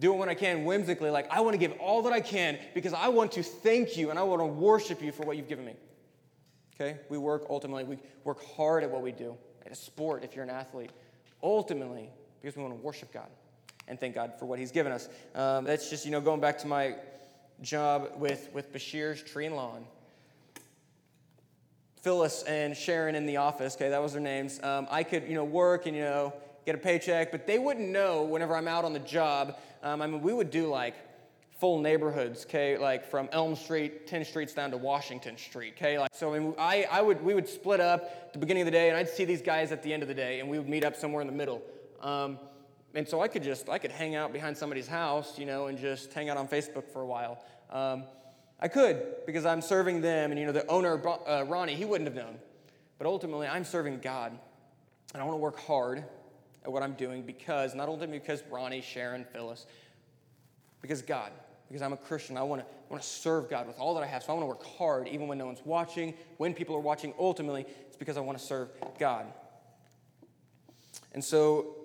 do 0.00 0.14
it 0.14 0.16
when 0.16 0.28
I 0.28 0.34
can 0.34 0.64
whimsically. 0.64 1.10
Like, 1.10 1.30
I 1.30 1.40
want 1.40 1.54
to 1.54 1.58
give 1.58 1.72
all 1.78 2.02
that 2.02 2.12
I 2.12 2.20
can 2.20 2.58
because 2.74 2.92
I 2.92 3.08
want 3.08 3.32
to 3.32 3.42
thank 3.42 3.96
you 3.96 4.10
and 4.10 4.18
I 4.18 4.22
want 4.22 4.40
to 4.40 4.46
worship 4.46 5.02
you 5.02 5.12
for 5.12 5.24
what 5.24 5.36
you've 5.36 5.48
given 5.48 5.64
me. 5.64 5.74
Okay? 6.74 6.98
We 7.10 7.18
work 7.18 7.46
ultimately, 7.50 7.84
we 7.84 7.98
work 8.24 8.42
hard 8.56 8.82
at 8.82 8.90
what 8.90 9.02
we 9.02 9.12
do. 9.12 9.36
At 9.64 9.72
a 9.72 9.76
sport, 9.76 10.24
if 10.24 10.34
you're 10.34 10.44
an 10.44 10.50
athlete, 10.50 10.90
ultimately, 11.42 12.08
because 12.40 12.56
we 12.56 12.62
want 12.62 12.74
to 12.74 12.82
worship 12.82 13.12
God 13.12 13.28
and 13.86 14.00
thank 14.00 14.14
God 14.14 14.32
for 14.38 14.46
what 14.46 14.58
He's 14.58 14.70
given 14.72 14.90
us. 14.90 15.08
Um, 15.34 15.64
that's 15.64 15.90
just, 15.90 16.06
you 16.06 16.10
know, 16.10 16.20
going 16.20 16.40
back 16.40 16.58
to 16.58 16.66
my 16.66 16.96
job 17.60 18.12
with, 18.16 18.48
with 18.54 18.80
Shears 18.80 19.22
Tree 19.22 19.46
and 19.46 19.54
Lawn. 19.54 19.84
Phyllis 22.00 22.42
and 22.44 22.74
Sharon 22.74 23.14
in 23.14 23.26
the 23.26 23.36
office, 23.36 23.76
okay, 23.76 23.90
that 23.90 24.00
was 24.00 24.12
their 24.12 24.22
names. 24.22 24.58
Um, 24.62 24.86
I 24.90 25.02
could, 25.02 25.28
you 25.28 25.34
know, 25.34 25.44
work 25.44 25.84
and, 25.84 25.94
you 25.94 26.02
know, 26.02 26.32
get 26.64 26.74
a 26.74 26.78
paycheck, 26.78 27.30
but 27.30 27.46
they 27.46 27.58
wouldn't 27.58 27.88
know 27.88 28.22
whenever 28.22 28.56
I'm 28.56 28.68
out 28.68 28.86
on 28.86 28.94
the 28.94 29.00
job. 29.00 29.58
Um, 29.82 30.02
I 30.02 30.06
mean, 30.06 30.20
we 30.20 30.32
would 30.32 30.50
do 30.50 30.68
like 30.68 30.94
full 31.60 31.78
neighborhoods, 31.78 32.46
okay, 32.46 32.78
like 32.78 33.04
from 33.04 33.28
Elm 33.32 33.54
Street, 33.54 34.06
10 34.06 34.24
streets 34.24 34.54
down 34.54 34.70
to 34.70 34.78
Washington 34.78 35.36
Street, 35.36 35.74
okay? 35.76 35.98
Like, 35.98 36.10
so 36.14 36.34
I, 36.34 36.38
mean, 36.38 36.54
I, 36.58 36.86
I 36.90 37.02
would, 37.02 37.22
we 37.22 37.34
would 37.34 37.46
split 37.46 37.80
up 37.80 38.02
at 38.26 38.32
the 38.32 38.38
beginning 38.38 38.62
of 38.62 38.64
the 38.64 38.70
day, 38.70 38.88
and 38.88 38.96
I'd 38.96 39.10
see 39.10 39.26
these 39.26 39.42
guys 39.42 39.70
at 39.70 39.82
the 39.82 39.92
end 39.92 40.02
of 40.02 40.08
the 40.08 40.14
day, 40.14 40.40
and 40.40 40.48
we 40.48 40.58
would 40.58 40.68
meet 40.68 40.84
up 40.84 40.96
somewhere 40.96 41.20
in 41.20 41.26
the 41.26 41.34
middle. 41.34 41.62
Um, 42.00 42.38
and 42.94 43.06
so 43.06 43.20
I 43.20 43.28
could 43.28 43.42
just, 43.42 43.68
I 43.68 43.76
could 43.76 43.92
hang 43.92 44.14
out 44.14 44.32
behind 44.32 44.56
somebody's 44.56 44.88
house, 44.88 45.38
you 45.38 45.44
know, 45.44 45.66
and 45.66 45.76
just 45.76 46.14
hang 46.14 46.30
out 46.30 46.38
on 46.38 46.48
Facebook 46.48 46.88
for 46.90 47.02
a 47.02 47.06
while. 47.06 47.44
Um, 47.68 48.04
I 48.58 48.68
could, 48.68 49.26
because 49.26 49.44
I'm 49.44 49.60
serving 49.60 50.00
them, 50.00 50.30
and, 50.30 50.40
you 50.40 50.46
know, 50.46 50.52
the 50.52 50.66
owner, 50.66 51.00
uh, 51.06 51.44
Ronnie, 51.46 51.74
he 51.74 51.84
wouldn't 51.84 52.08
have 52.08 52.16
known. 52.16 52.38
But 52.96 53.06
ultimately, 53.06 53.46
I'm 53.46 53.64
serving 53.64 53.98
God, 54.00 54.32
and 55.12 55.22
I 55.22 55.26
want 55.26 55.34
to 55.34 55.40
work 55.40 55.58
hard 55.60 56.04
at 56.64 56.72
what 56.72 56.82
I'm 56.82 56.94
doing 56.94 57.22
because, 57.22 57.74
not 57.74 57.88
only 57.88 58.06
because 58.06 58.42
Ronnie, 58.50 58.82
Sharon, 58.82 59.24
Phyllis, 59.32 59.66
because 60.80 61.02
God 61.02 61.32
because 61.70 61.82
I'm 61.82 61.92
a 61.92 61.96
Christian. 61.96 62.36
I 62.36 62.42
want 62.42 62.62
to 62.62 62.66
want 62.88 63.00
to 63.00 63.08
serve 63.08 63.48
God 63.48 63.68
with 63.68 63.78
all 63.78 63.94
that 63.94 64.02
I 64.02 64.06
have. 64.06 64.24
So 64.24 64.32
I 64.32 64.34
want 64.34 64.42
to 64.42 64.46
work 64.48 64.66
hard 64.76 65.06
even 65.06 65.28
when 65.28 65.38
no 65.38 65.46
one's 65.46 65.62
watching, 65.64 66.14
when 66.36 66.52
people 66.52 66.74
are 66.74 66.80
watching. 66.80 67.14
Ultimately, 67.18 67.64
it's 67.86 67.96
because 67.96 68.16
I 68.16 68.20
want 68.20 68.38
to 68.38 68.44
serve 68.44 68.68
God. 68.98 69.26
And 71.12 71.22
so, 71.22 71.76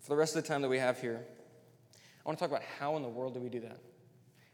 for 0.00 0.08
the 0.08 0.16
rest 0.16 0.34
of 0.34 0.42
the 0.42 0.48
time 0.48 0.62
that 0.62 0.68
we 0.68 0.78
have 0.78 1.00
here, 1.00 1.24
I 1.94 2.28
want 2.28 2.38
to 2.38 2.44
talk 2.44 2.50
about 2.50 2.64
how 2.80 2.96
in 2.96 3.02
the 3.02 3.08
world 3.08 3.34
do 3.34 3.40
we 3.40 3.48
do 3.48 3.60
that? 3.60 3.78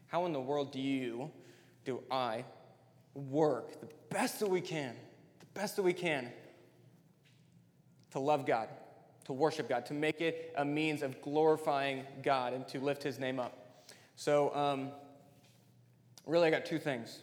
How 0.07 0.25
in 0.27 0.33
the 0.33 0.39
world 0.39 0.71
do 0.71 0.79
you, 0.79 1.31
do 1.85 2.03
I, 2.11 2.45
work 3.15 3.79
the 3.81 3.89
best 4.09 4.39
that 4.39 4.49
we 4.49 4.61
can, 4.61 4.95
the 5.39 5.59
best 5.59 5.75
that 5.75 5.83
we 5.83 5.93
can 5.93 6.31
to 8.11 8.19
love 8.19 8.45
God, 8.45 8.69
to 9.25 9.33
worship 9.33 9.69
God, 9.69 9.85
to 9.87 9.93
make 9.93 10.21
it 10.21 10.53
a 10.57 10.65
means 10.65 11.01
of 11.01 11.21
glorifying 11.21 12.03
God 12.21 12.53
and 12.53 12.67
to 12.69 12.79
lift 12.79 13.03
His 13.03 13.19
name 13.19 13.39
up? 13.39 13.83
So, 14.15 14.53
um, 14.55 14.91
really, 16.25 16.47
I 16.47 16.51
got 16.51 16.65
two 16.65 16.79
things. 16.79 17.19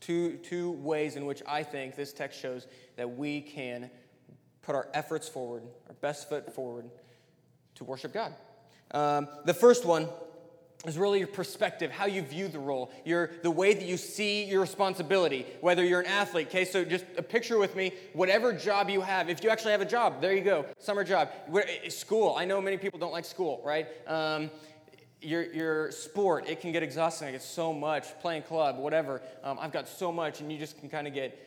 Two, 0.00 0.36
two 0.38 0.72
ways 0.72 1.14
in 1.16 1.26
which 1.26 1.42
I 1.46 1.62
think 1.62 1.94
this 1.94 2.12
text 2.12 2.40
shows 2.40 2.66
that 2.96 3.16
we 3.16 3.40
can 3.40 3.90
put 4.62 4.74
our 4.74 4.88
efforts 4.94 5.28
forward, 5.28 5.62
our 5.88 5.94
best 6.00 6.28
foot 6.28 6.52
forward 6.52 6.90
to 7.76 7.84
worship 7.84 8.12
God. 8.12 8.34
Um, 8.90 9.28
the 9.44 9.54
first 9.54 9.84
one 9.84 10.08
is 10.86 10.98
really 10.98 11.20
your 11.20 11.28
perspective, 11.28 11.90
how 11.92 12.06
you 12.06 12.22
view 12.22 12.48
the 12.48 12.58
role, 12.58 12.90
your, 13.04 13.30
the 13.42 13.50
way 13.50 13.72
that 13.72 13.86
you 13.86 13.96
see 13.96 14.44
your 14.44 14.60
responsibility, 14.60 15.46
whether 15.60 15.84
you're 15.84 16.00
an 16.00 16.06
athlete. 16.06 16.48
Okay, 16.48 16.64
so 16.64 16.84
just 16.84 17.04
a 17.16 17.22
picture 17.22 17.58
with 17.58 17.76
me, 17.76 17.92
whatever 18.14 18.52
job 18.52 18.90
you 18.90 19.00
have, 19.00 19.30
if 19.30 19.44
you 19.44 19.50
actually 19.50 19.70
have 19.72 19.80
a 19.80 19.86
job, 19.86 20.20
there 20.20 20.34
you 20.34 20.42
go, 20.42 20.66
summer 20.78 21.04
job. 21.04 21.28
School, 21.88 22.34
I 22.36 22.44
know 22.44 22.60
many 22.60 22.76
people 22.78 22.98
don't 22.98 23.12
like 23.12 23.24
school, 23.24 23.60
right? 23.64 23.86
Um, 24.08 24.50
your, 25.20 25.44
your 25.52 25.92
sport, 25.92 26.48
it 26.48 26.60
can 26.60 26.72
get 26.72 26.82
exhausting. 26.82 27.28
I 27.28 27.30
get 27.30 27.42
so 27.42 27.72
much, 27.72 28.18
playing 28.18 28.42
club, 28.42 28.78
whatever. 28.78 29.22
Um, 29.44 29.58
I've 29.60 29.72
got 29.72 29.86
so 29.86 30.10
much, 30.10 30.40
and 30.40 30.50
you 30.50 30.58
just 30.58 30.80
can 30.80 30.88
kind 30.88 31.06
of 31.06 31.14
get, 31.14 31.38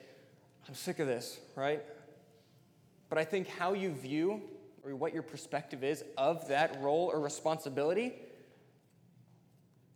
I'm 0.68 0.76
sick 0.76 1.00
of 1.00 1.08
this, 1.08 1.40
right? 1.58 1.84
But 3.10 3.18
I 3.18 3.26
think 3.26 3.50
how 3.50 3.74
you 3.74 3.92
view 3.92 4.42
or 4.86 4.96
what 4.96 5.14
your 5.14 5.24
perspective 5.24 5.84
is 5.84 6.06
of 6.18 6.48
that 6.48 6.82
role 6.82 7.10
or 7.12 7.20
responsibility 7.20 8.14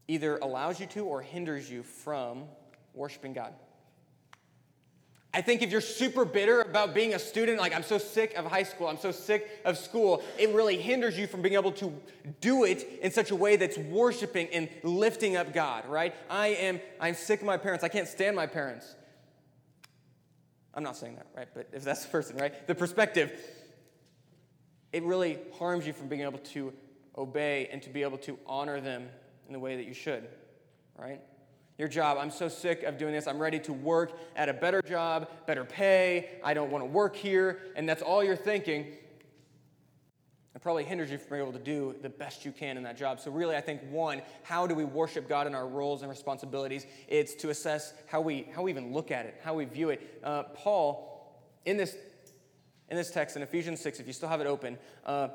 either 0.09 0.37
allows 0.37 0.79
you 0.79 0.87
to 0.87 1.05
or 1.05 1.21
hinders 1.21 1.69
you 1.69 1.83
from 1.83 2.43
worshiping 2.93 3.31
God. 3.31 3.53
I 5.31 5.41
think 5.41 5.61
if 5.61 5.71
you're 5.71 5.79
super 5.79 6.25
bitter 6.25 6.61
about 6.61 6.95
being 6.95 7.13
a 7.13 7.19
student, 7.19 7.59
like 7.59 7.75
I'm 7.75 7.83
so 7.83 7.99
sick 7.99 8.33
of 8.33 8.45
high 8.45 8.63
school, 8.63 8.87
I'm 8.87 8.97
so 8.97 9.11
sick 9.11 9.47
of 9.63 9.77
school, 9.77 10.23
it 10.39 10.49
really 10.49 10.77
hinders 10.77 11.19
you 11.19 11.27
from 11.27 11.43
being 11.43 11.53
able 11.53 11.71
to 11.73 11.93
do 12.41 12.63
it 12.63 12.99
in 13.03 13.11
such 13.11 13.29
a 13.29 13.35
way 13.35 13.55
that's 13.55 13.77
worshiping 13.77 14.47
and 14.51 14.67
lifting 14.81 15.35
up 15.35 15.53
God, 15.53 15.87
right? 15.87 16.15
I 16.31 16.47
am 16.47 16.81
I'm 16.99 17.13
sick 17.13 17.41
of 17.41 17.45
my 17.45 17.57
parents. 17.57 17.83
I 17.83 17.89
can't 17.89 18.07
stand 18.07 18.35
my 18.35 18.47
parents. 18.47 18.95
I'm 20.73 20.81
not 20.81 20.97
saying 20.97 21.17
that, 21.17 21.27
right? 21.37 21.47
But 21.53 21.69
if 21.73 21.83
that's 21.83 22.03
the 22.03 22.09
person, 22.09 22.35
right? 22.37 22.65
The 22.65 22.73
perspective, 22.73 23.31
it 24.91 25.03
really 25.03 25.37
harms 25.59 25.85
you 25.85 25.93
from 25.93 26.07
being 26.07 26.21
able 26.21 26.39
to 26.39 26.73
obey 27.15 27.69
and 27.71 27.83
to 27.83 27.91
be 27.91 28.01
able 28.01 28.17
to 28.19 28.39
honor 28.47 28.81
them 28.81 29.09
in 29.49 29.53
the 29.53 29.59
way 29.59 29.75
that 29.75 29.85
you 29.85 29.93
should, 29.93 30.27
right? 30.97 31.19
your 31.79 31.87
job. 31.87 32.17
I'm 32.19 32.29
so 32.29 32.49
sick 32.49 32.83
of 32.83 32.97
doing 32.97 33.13
this. 33.13 33.25
I'm 33.25 33.39
ready 33.39 33.57
to 33.59 33.71
work 33.73 34.11
at 34.35 34.49
a 34.49 34.53
better 34.53 34.81
job, 34.81 35.29
better 35.47 35.63
pay. 35.63 36.29
I 36.43 36.53
don't 36.53 36.69
want 36.69 36.83
to 36.83 36.89
work 36.89 37.15
here. 37.15 37.59
And 37.75 37.87
that's 37.87 38.01
all 38.01 38.21
you're 38.21 38.35
thinking. 38.35 38.85
It 40.53 40.61
probably 40.61 40.83
hinders 40.83 41.09
you 41.09 41.17
from 41.17 41.29
being 41.29 41.41
able 41.41 41.53
to 41.53 41.63
do 41.63 41.95
the 42.01 42.09
best 42.09 42.43
you 42.43 42.51
can 42.51 42.75
in 42.75 42.83
that 42.83 42.97
job. 42.97 43.21
So, 43.21 43.31
really, 43.31 43.55
I 43.55 43.61
think 43.61 43.81
one, 43.89 44.21
how 44.43 44.67
do 44.67 44.75
we 44.75 44.83
worship 44.83 45.29
God 45.29 45.47
in 45.47 45.55
our 45.55 45.67
roles 45.67 46.01
and 46.01 46.09
responsibilities? 46.09 46.85
It's 47.07 47.33
to 47.35 47.49
assess 47.49 47.93
how 48.07 48.19
we, 48.19 48.47
how 48.53 48.63
we 48.63 48.71
even 48.71 48.91
look 48.91 49.09
at 49.09 49.25
it, 49.25 49.39
how 49.41 49.53
we 49.53 49.63
view 49.63 49.89
it. 49.89 50.19
Uh, 50.21 50.43
Paul, 50.43 51.39
in 51.63 51.77
this, 51.77 51.95
in 52.89 52.97
this 52.97 53.09
text 53.09 53.37
in 53.37 53.41
Ephesians 53.41 53.79
6, 53.79 54.01
if 54.01 54.07
you 54.07 54.11
still 54.11 54.27
have 54.27 54.41
it 54.41 54.47
open, 54.47 54.77
uh, 55.05 55.29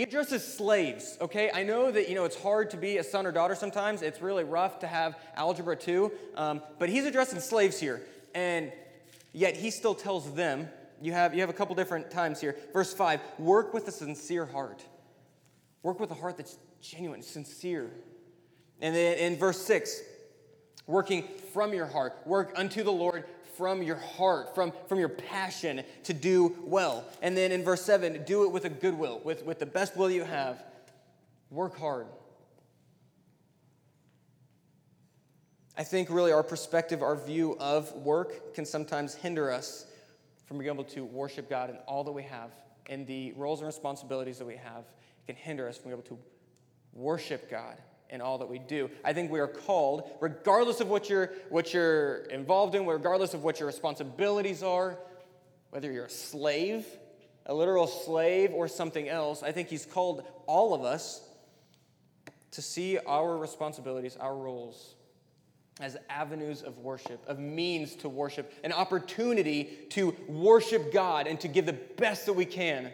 he 0.00 0.04
addresses 0.04 0.42
slaves, 0.42 1.18
okay? 1.20 1.50
I 1.52 1.62
know 1.62 1.90
that, 1.90 2.08
you 2.08 2.14
know, 2.14 2.24
it's 2.24 2.40
hard 2.40 2.70
to 2.70 2.78
be 2.78 2.96
a 2.96 3.04
son 3.04 3.26
or 3.26 3.32
daughter 3.32 3.54
sometimes. 3.54 4.00
It's 4.00 4.22
really 4.22 4.44
rough 4.44 4.78
to 4.78 4.86
have 4.86 5.14
algebra 5.36 5.76
too. 5.76 6.10
Um, 6.36 6.62
but 6.78 6.88
he's 6.88 7.04
addressing 7.04 7.38
slaves 7.40 7.78
here. 7.78 8.00
And 8.34 8.72
yet 9.34 9.58
he 9.58 9.70
still 9.70 9.94
tells 9.94 10.32
them, 10.32 10.70
you 11.02 11.12
have, 11.12 11.34
you 11.34 11.42
have 11.42 11.50
a 11.50 11.52
couple 11.52 11.74
different 11.74 12.10
times 12.10 12.40
here. 12.40 12.56
Verse 12.72 12.94
5 12.94 13.20
work 13.38 13.74
with 13.74 13.88
a 13.88 13.92
sincere 13.92 14.46
heart. 14.46 14.82
Work 15.82 16.00
with 16.00 16.10
a 16.12 16.14
heart 16.14 16.38
that's 16.38 16.56
genuine, 16.80 17.20
sincere. 17.20 17.90
And 18.80 18.96
then 18.96 19.18
in 19.18 19.36
verse 19.36 19.60
6, 19.60 20.00
working 20.86 21.28
from 21.52 21.74
your 21.74 21.84
heart. 21.84 22.14
Work 22.24 22.54
unto 22.56 22.82
the 22.82 22.90
Lord 22.90 23.24
from 23.60 23.82
your 23.82 23.96
heart, 23.96 24.54
from, 24.54 24.72
from 24.88 24.98
your 24.98 25.10
passion 25.10 25.82
to 26.04 26.14
do 26.14 26.56
well. 26.62 27.04
And 27.20 27.36
then 27.36 27.52
in 27.52 27.62
verse 27.62 27.82
7, 27.82 28.24
do 28.24 28.44
it 28.44 28.52
with 28.52 28.64
a 28.64 28.70
good 28.70 28.94
will, 28.94 29.20
with, 29.22 29.44
with 29.44 29.58
the 29.58 29.66
best 29.66 29.98
will 29.98 30.10
you 30.10 30.24
have. 30.24 30.64
Work 31.50 31.78
hard. 31.78 32.06
I 35.76 35.84
think 35.84 36.08
really 36.08 36.32
our 36.32 36.42
perspective, 36.42 37.02
our 37.02 37.16
view 37.16 37.54
of 37.60 37.92
work 37.92 38.54
can 38.54 38.64
sometimes 38.64 39.14
hinder 39.14 39.52
us 39.52 39.84
from 40.46 40.56
being 40.56 40.70
able 40.70 40.84
to 40.84 41.04
worship 41.04 41.50
God 41.50 41.68
in 41.68 41.76
all 41.86 42.02
that 42.04 42.12
we 42.12 42.22
have 42.22 42.52
and 42.86 43.06
the 43.06 43.34
roles 43.36 43.60
and 43.60 43.66
responsibilities 43.66 44.38
that 44.38 44.46
we 44.46 44.56
have. 44.56 44.84
It 45.28 45.34
can 45.34 45.36
hinder 45.36 45.68
us 45.68 45.76
from 45.76 45.90
being 45.90 46.00
able 46.00 46.16
to 46.16 46.18
worship 46.94 47.50
God 47.50 47.76
in 48.10 48.20
all 48.20 48.38
that 48.38 48.48
we 48.48 48.58
do. 48.58 48.90
I 49.04 49.12
think 49.12 49.30
we 49.30 49.40
are 49.40 49.48
called, 49.48 50.10
regardless 50.20 50.80
of 50.80 50.88
what 50.88 51.08
you're, 51.08 51.32
what 51.48 51.72
you're 51.72 52.24
involved 52.24 52.74
in, 52.74 52.86
regardless 52.86 53.34
of 53.34 53.44
what 53.44 53.60
your 53.60 53.66
responsibilities 53.66 54.62
are, 54.62 54.98
whether 55.70 55.90
you're 55.90 56.06
a 56.06 56.10
slave, 56.10 56.84
a 57.46 57.54
literal 57.54 57.86
slave, 57.86 58.52
or 58.52 58.68
something 58.68 59.08
else, 59.08 59.42
I 59.42 59.52
think 59.52 59.68
He's 59.68 59.86
called 59.86 60.24
all 60.46 60.74
of 60.74 60.84
us 60.84 61.22
to 62.52 62.62
see 62.62 62.98
our 62.98 63.36
responsibilities, 63.38 64.16
our 64.16 64.36
roles, 64.36 64.96
as 65.80 65.96
avenues 66.10 66.62
of 66.62 66.78
worship, 66.78 67.24
of 67.28 67.38
means 67.38 67.94
to 67.96 68.08
worship, 68.08 68.52
an 68.64 68.72
opportunity 68.72 69.70
to 69.90 70.14
worship 70.28 70.92
God 70.92 71.26
and 71.26 71.40
to 71.40 71.48
give 71.48 71.64
the 71.64 71.72
best 71.72 72.26
that 72.26 72.32
we 72.32 72.44
can 72.44 72.92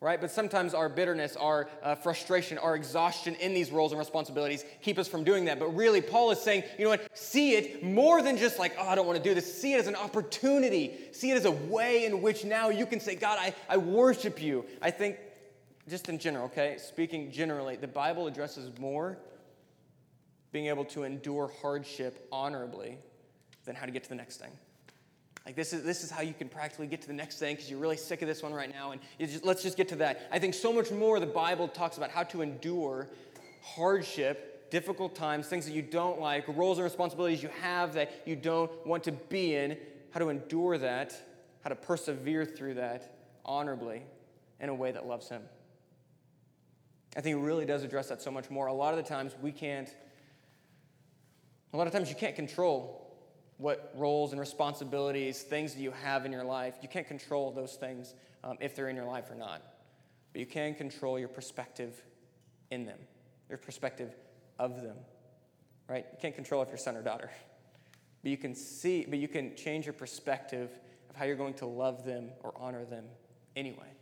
right? 0.00 0.20
But 0.20 0.30
sometimes 0.30 0.74
our 0.74 0.88
bitterness, 0.88 1.36
our 1.36 1.68
uh, 1.82 1.94
frustration, 1.94 2.58
our 2.58 2.76
exhaustion 2.76 3.34
in 3.36 3.54
these 3.54 3.70
roles 3.70 3.92
and 3.92 3.98
responsibilities 3.98 4.64
keep 4.82 4.98
us 4.98 5.08
from 5.08 5.24
doing 5.24 5.46
that. 5.46 5.58
But 5.58 5.74
really, 5.74 6.00
Paul 6.00 6.30
is 6.30 6.40
saying, 6.40 6.64
you 6.78 6.84
know 6.84 6.90
what? 6.90 7.16
See 7.16 7.52
it 7.52 7.82
more 7.82 8.20
than 8.20 8.36
just 8.36 8.58
like, 8.58 8.74
oh, 8.78 8.86
I 8.86 8.94
don't 8.94 9.06
want 9.06 9.16
to 9.16 9.24
do 9.24 9.34
this. 9.34 9.60
See 9.60 9.74
it 9.74 9.80
as 9.80 9.86
an 9.86 9.96
opportunity. 9.96 10.94
See 11.12 11.30
it 11.30 11.36
as 11.36 11.46
a 11.46 11.52
way 11.52 12.04
in 12.04 12.20
which 12.20 12.44
now 12.44 12.68
you 12.68 12.86
can 12.86 13.00
say, 13.00 13.14
God, 13.14 13.38
I, 13.40 13.54
I 13.68 13.76
worship 13.78 14.42
you. 14.42 14.66
I 14.82 14.90
think, 14.90 15.16
just 15.88 16.08
in 16.08 16.18
general, 16.18 16.46
okay, 16.46 16.76
speaking 16.78 17.30
generally, 17.30 17.76
the 17.76 17.88
Bible 17.88 18.26
addresses 18.26 18.70
more 18.78 19.18
being 20.52 20.66
able 20.66 20.84
to 20.84 21.02
endure 21.02 21.50
hardship 21.60 22.28
honorably 22.30 22.96
than 23.64 23.74
how 23.74 23.86
to 23.86 23.92
get 23.92 24.02
to 24.04 24.08
the 24.08 24.14
next 24.14 24.36
thing. 24.36 24.52
Like, 25.46 25.56
this 25.56 25.74
is, 25.74 25.82
this 25.82 26.02
is 26.02 26.10
how 26.10 26.22
you 26.22 26.32
can 26.32 26.48
practically 26.48 26.86
get 26.86 27.02
to 27.02 27.06
the 27.06 27.12
next 27.12 27.38
thing 27.38 27.54
because 27.54 27.70
you're 27.70 27.78
really 27.78 27.98
sick 27.98 28.22
of 28.22 28.28
this 28.28 28.42
one 28.42 28.54
right 28.54 28.72
now. 28.72 28.92
And 28.92 29.00
just, 29.18 29.44
let's 29.44 29.62
just 29.62 29.76
get 29.76 29.88
to 29.88 29.96
that. 29.96 30.28
I 30.32 30.38
think 30.38 30.54
so 30.54 30.72
much 30.72 30.90
more 30.90 31.20
the 31.20 31.26
Bible 31.26 31.68
talks 31.68 31.98
about 31.98 32.10
how 32.10 32.22
to 32.24 32.40
endure 32.40 33.08
hardship, 33.62 34.70
difficult 34.70 35.14
times, 35.14 35.46
things 35.46 35.66
that 35.66 35.72
you 35.72 35.82
don't 35.82 36.18
like, 36.18 36.48
roles 36.48 36.78
and 36.78 36.84
responsibilities 36.84 37.42
you 37.42 37.50
have 37.60 37.92
that 37.94 38.22
you 38.24 38.36
don't 38.36 38.70
want 38.86 39.04
to 39.04 39.12
be 39.12 39.54
in, 39.54 39.76
how 40.12 40.20
to 40.20 40.30
endure 40.30 40.78
that, 40.78 41.14
how 41.62 41.68
to 41.68 41.76
persevere 41.76 42.46
through 42.46 42.74
that 42.74 43.18
honorably 43.44 44.02
in 44.60 44.70
a 44.70 44.74
way 44.74 44.92
that 44.92 45.06
loves 45.06 45.28
Him. 45.28 45.42
I 47.16 47.20
think 47.20 47.36
it 47.36 47.40
really 47.40 47.66
does 47.66 47.84
address 47.84 48.08
that 48.08 48.22
so 48.22 48.30
much 48.30 48.50
more. 48.50 48.66
A 48.66 48.72
lot 48.72 48.94
of 48.94 48.96
the 48.96 49.08
times 49.08 49.34
we 49.42 49.52
can't, 49.52 49.94
a 51.72 51.76
lot 51.76 51.86
of 51.86 51.92
times 51.92 52.08
you 52.08 52.16
can't 52.16 52.34
control 52.34 53.03
what 53.58 53.92
roles 53.94 54.32
and 54.32 54.40
responsibilities, 54.40 55.42
things 55.42 55.74
that 55.74 55.80
you 55.80 55.92
have 56.02 56.26
in 56.26 56.32
your 56.32 56.44
life. 56.44 56.74
You 56.82 56.88
can't 56.88 57.06
control 57.06 57.52
those 57.52 57.74
things 57.74 58.14
um, 58.42 58.56
if 58.60 58.74
they're 58.74 58.88
in 58.88 58.96
your 58.96 59.04
life 59.04 59.30
or 59.30 59.36
not. 59.36 59.62
but 60.32 60.40
you 60.40 60.46
can 60.46 60.74
control 60.74 61.18
your 61.18 61.28
perspective 61.28 62.02
in 62.70 62.84
them, 62.84 62.98
your 63.48 63.58
perspective 63.58 64.14
of 64.58 64.82
them. 64.82 64.96
Right? 65.88 66.06
You 66.10 66.18
can't 66.20 66.34
control 66.34 66.62
if 66.62 66.68
you're 66.68 66.78
son 66.78 66.96
or 66.96 67.02
daughter. 67.02 67.30
But 68.22 68.30
you 68.30 68.36
can 68.36 68.54
see, 68.54 69.04
but 69.08 69.18
you 69.18 69.28
can 69.28 69.54
change 69.54 69.84
your 69.84 69.92
perspective 69.92 70.70
of 71.10 71.16
how 71.16 71.26
you're 71.26 71.36
going 71.36 71.54
to 71.54 71.66
love 71.66 72.04
them 72.04 72.30
or 72.42 72.54
honor 72.56 72.84
them 72.84 73.04
anyway. 73.54 73.92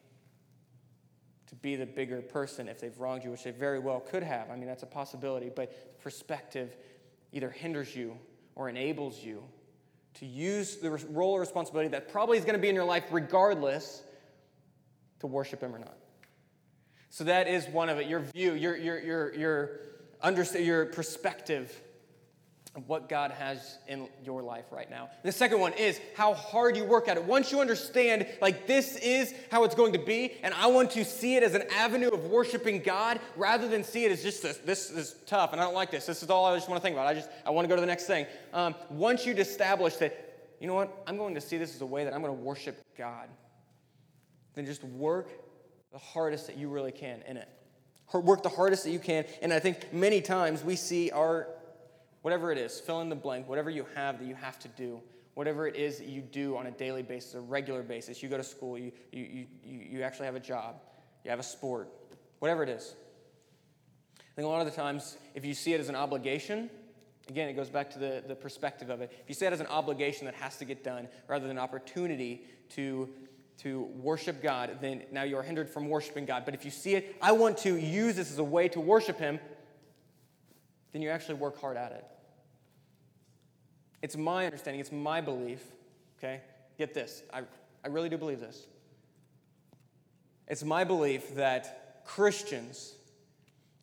To 1.49 1.57
be 1.57 1.77
the 1.77 1.87
bigger 1.87 2.23
person 2.23 2.69
if 2.69 2.81
they've 2.81 2.97
wronged 2.99 3.25
you, 3.25 3.31
which 3.33 3.45
they 3.45 3.51
very 3.51 3.81
well 3.81 4.01
could 4.01 4.23
have. 4.23 4.49
I 4.49 4.57
mean, 4.57 4.67
that's 4.67 4.85
a 4.85 4.87
possibility, 4.87 5.51
but 5.55 6.01
perspective 6.01 6.77
either 7.33 7.51
hinders 7.51 7.95
you 7.95 8.17
or 8.55 8.69
enables 8.69 9.23
you 9.23 9.43
to 10.15 10.27
use 10.27 10.77
the 10.77 10.91
role 10.91 11.33
or 11.33 11.41
responsibility 11.41 11.89
that 11.89 12.11
probably 12.11 12.39
is 12.39 12.45
going 12.45 12.55
to 12.55 12.61
be 12.61 12.69
in 12.69 12.75
your 12.75 12.85
life 12.85 13.05
regardless 13.11 14.03
to 15.21 15.27
worship 15.27 15.63
Him 15.63 15.75
or 15.75 15.79
not. 15.79 15.97
So 17.11 17.25
that 17.25 17.49
is 17.49 17.67
one 17.67 17.89
of 17.89 17.99
it. 17.99 18.07
Your 18.07 18.21
view, 18.21 18.55
your, 18.55 18.77
your, 18.77 18.99
your, 19.01 19.35
your, 19.35 19.81
understand, 20.23 20.65
your 20.65 20.87
perspective 20.87 21.73
what 22.87 23.07
God 23.07 23.33
has 23.33 23.77
in 23.87 24.09
your 24.25 24.43
life 24.43 24.65
right 24.71 24.89
now. 24.89 25.11
The 25.23 25.33
second 25.33 25.61
one 25.61 25.75
is 25.75 26.01
how 26.17 26.33
hard 26.33 26.75
you 26.75 26.85
work 26.85 27.07
at 27.07 27.19
it. 27.19 27.25
Once 27.25 27.53
you 27.53 27.61
understand, 27.61 28.27
like, 28.41 28.67
this 28.67 28.97
is 28.97 29.35
how 29.51 29.65
it's 29.65 29.75
going 29.75 29.93
to 29.93 29.99
be, 29.99 30.33
and 30.43 30.55
I 30.55 30.69
want 30.69 30.91
to 30.93 31.05
see 31.05 31.37
it 31.37 31.43
as 31.43 31.55
an 31.55 31.65
avenue 31.71 32.09
of 32.09 32.25
worshiping 32.27 32.81
God 32.81 33.21
rather 33.37 33.69
than 33.69 33.85
see 33.85 34.07
it 34.07 34.13
as 34.13 34.23
just 34.23 34.43
this, 34.43 34.57
this 34.59 34.91
is 34.91 35.17
tough, 35.27 35.53
and 35.53 35.61
I 35.61 35.65
don't 35.65 35.75
like 35.75 35.91
this. 35.91 36.07
This 36.07 36.23
is 36.23 36.31
all 36.31 36.47
I 36.47 36.57
just 36.57 36.69
want 36.69 36.81
to 36.81 36.83
think 36.83 36.95
about. 36.95 37.07
I 37.07 37.15
just, 37.15 37.29
I 37.45 37.51
want 37.51 37.67
to 37.67 37.69
go 37.69 37.75
to 37.75 37.81
the 37.81 37.87
next 37.87 38.07
thing. 38.07 38.27
Um, 38.55 38.75
once 38.89 39.27
you 39.27 39.35
establish 39.35 39.97
that, 39.97 40.55
you 40.59 40.67
know 40.67 40.75
what, 40.75 41.03
I'm 41.07 41.19
going 41.19 41.35
to 41.35 41.43
see 41.43 41.59
this 41.59 41.75
as 41.75 41.83
a 41.83 41.87
way 41.87 42.05
that 42.05 42.15
I'm 42.15 42.23
going 42.23 42.35
to 42.35 42.43
worship 42.43 42.81
God, 42.97 43.29
then 44.55 44.65
just 44.65 44.83
work 44.83 45.29
the 45.93 45.99
hardest 45.99 46.47
that 46.47 46.57
you 46.57 46.71
really 46.71 46.93
can 46.93 47.23
in 47.29 47.37
it. 47.37 47.49
Work 48.15 48.43
the 48.43 48.49
hardest 48.49 48.85
that 48.85 48.91
you 48.91 48.99
can. 48.99 49.25
And 49.41 49.53
I 49.53 49.59
think 49.59 49.93
many 49.93 50.21
times 50.21 50.63
we 50.63 50.77
see 50.77 51.11
our 51.11 51.49
Whatever 52.23 52.53
it 52.53 52.59
is, 52.59 52.81
fill 52.81 53.01
in 53.01 53.09
the 53.09 53.17
blank, 53.17 53.49
whatever 53.49 53.69
you 53.69 53.87
have 53.95 54.19
that 54.19 54.27
you 54.27 54.35
have 54.35 54.59
to 54.61 54.69
do, 54.69 55.01
whatever 55.35 55.67
it 55.67 55.77
is 55.77 55.99
that 55.99 56.07
you 56.07 56.21
do 56.21 56.57
on 56.57 56.67
a 56.67 56.71
daily 56.71 57.03
basis, 57.03 57.35
a 57.35 57.41
regular 57.41 57.83
basis. 57.83 58.23
You 58.23 58.29
go 58.29 58.37
to 58.37 58.45
school, 58.45 58.79
you, 58.79 58.93
you, 59.13 59.47
you, 59.65 59.79
you 59.91 60.03
actually 60.03 60.27
have 60.27 60.37
a 60.37 60.41
job, 60.41 60.77
you 61.25 61.31
have 61.31 61.41
a 61.41 61.45
sport, 61.45 61.89
whatever 62.39 62.63
it 62.63 62.69
is. 62.69 62.95
I 64.19 64.35
think 64.35 64.47
a 64.47 64.49
lot 64.49 64.61
of 64.61 64.67
the 64.67 64.73
times, 64.73 65.19
if 65.35 65.45
you 65.45 65.53
see 65.53 65.75
it 65.75 65.81
as 65.81 65.89
an 65.89 65.97
obligation, 65.97 66.71
again, 67.29 67.49
it 67.49 67.55
goes 67.55 67.69
back 67.69 67.91
to 67.91 67.99
the, 67.99 68.23
the 68.27 68.35
perspective 68.35 68.89
of 68.89 69.01
it. 69.01 69.11
If 69.23 69.29
you 69.29 69.35
see 69.35 69.47
it 69.47 69.53
as 69.53 69.61
an 69.61 69.67
obligation 69.67 70.25
that 70.27 70.35
has 70.37 70.57
to 70.59 70.65
get 70.65 70.83
done 70.83 71.09
rather 71.29 71.47
than 71.47 71.59
an 71.59 71.63
opportunity 71.63 72.45
to, 72.71 73.09
to 73.59 73.83
worship 73.97 74.43
God, 74.43 74.79
then 74.81 75.03
now 75.13 75.25
you 75.25 75.37
are 75.37 75.43
hindered 75.43 75.69
from 75.69 75.89
worshiping 75.89 76.25
God. 76.25 76.45
But 76.45 76.55
if 76.55 76.65
you 76.65 76.71
see 76.71 76.95
it, 76.95 77.17
I 77.21 77.33
want 77.33 77.59
to 77.59 77.77
use 77.77 78.17
this 78.17 78.31
as 78.31 78.39
a 78.39 78.45
way 78.45 78.69
to 78.69 78.81
worship 78.81 79.19
Him, 79.19 79.39
then 80.93 81.03
you 81.03 81.09
actually 81.09 81.35
work 81.35 81.61
hard 81.61 81.77
at 81.77 81.93
it. 81.93 82.05
It's 84.03 84.17
my 84.17 84.45
understanding, 84.45 84.81
it's 84.81 84.93
my 84.93 85.21
belief, 85.21 85.63
okay? 86.19 86.41
Get 86.79 86.95
this, 86.95 87.23
I, 87.33 87.43
I 87.85 87.89
really 87.89 88.09
do 88.09 88.19
believe 88.19 88.41
this. 88.41 88.67
It's 90.49 90.65
my 90.65 90.85
belief 90.85 91.37
that 91.37 92.05
Christians, 92.05 92.95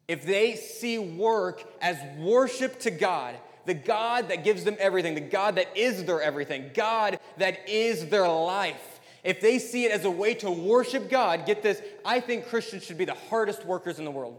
if 0.07 0.25
they 0.25 0.55
see 0.55 0.99
work 0.99 1.63
as 1.81 1.97
worship 2.19 2.79
to 2.81 2.91
God, 2.91 3.35
the 3.65 3.73
God 3.73 4.29
that 4.29 4.43
gives 4.43 4.63
them 4.63 4.75
everything, 4.79 5.15
the 5.15 5.21
God 5.21 5.55
that 5.55 5.75
is 5.77 6.03
their 6.05 6.21
everything, 6.21 6.71
God 6.73 7.19
that 7.37 7.69
is 7.69 8.07
their 8.09 8.27
life, 8.27 8.99
if 9.23 9.41
they 9.41 9.59
see 9.59 9.85
it 9.85 9.91
as 9.91 10.05
a 10.05 10.11
way 10.11 10.33
to 10.35 10.49
worship 10.49 11.09
God, 11.09 11.45
get 11.45 11.61
this, 11.61 11.81
I 12.05 12.19
think 12.19 12.47
Christians 12.47 12.83
should 12.83 12.97
be 12.97 13.05
the 13.05 13.17
hardest 13.29 13.65
workers 13.65 13.99
in 13.99 14.05
the 14.05 14.11
world. 14.11 14.37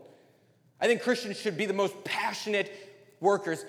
I 0.81 0.87
think 0.87 1.03
Christians 1.03 1.39
should 1.39 1.57
be 1.57 1.67
the 1.67 1.75
most 1.75 2.03
passionate 2.05 2.73
workers. 3.21 3.65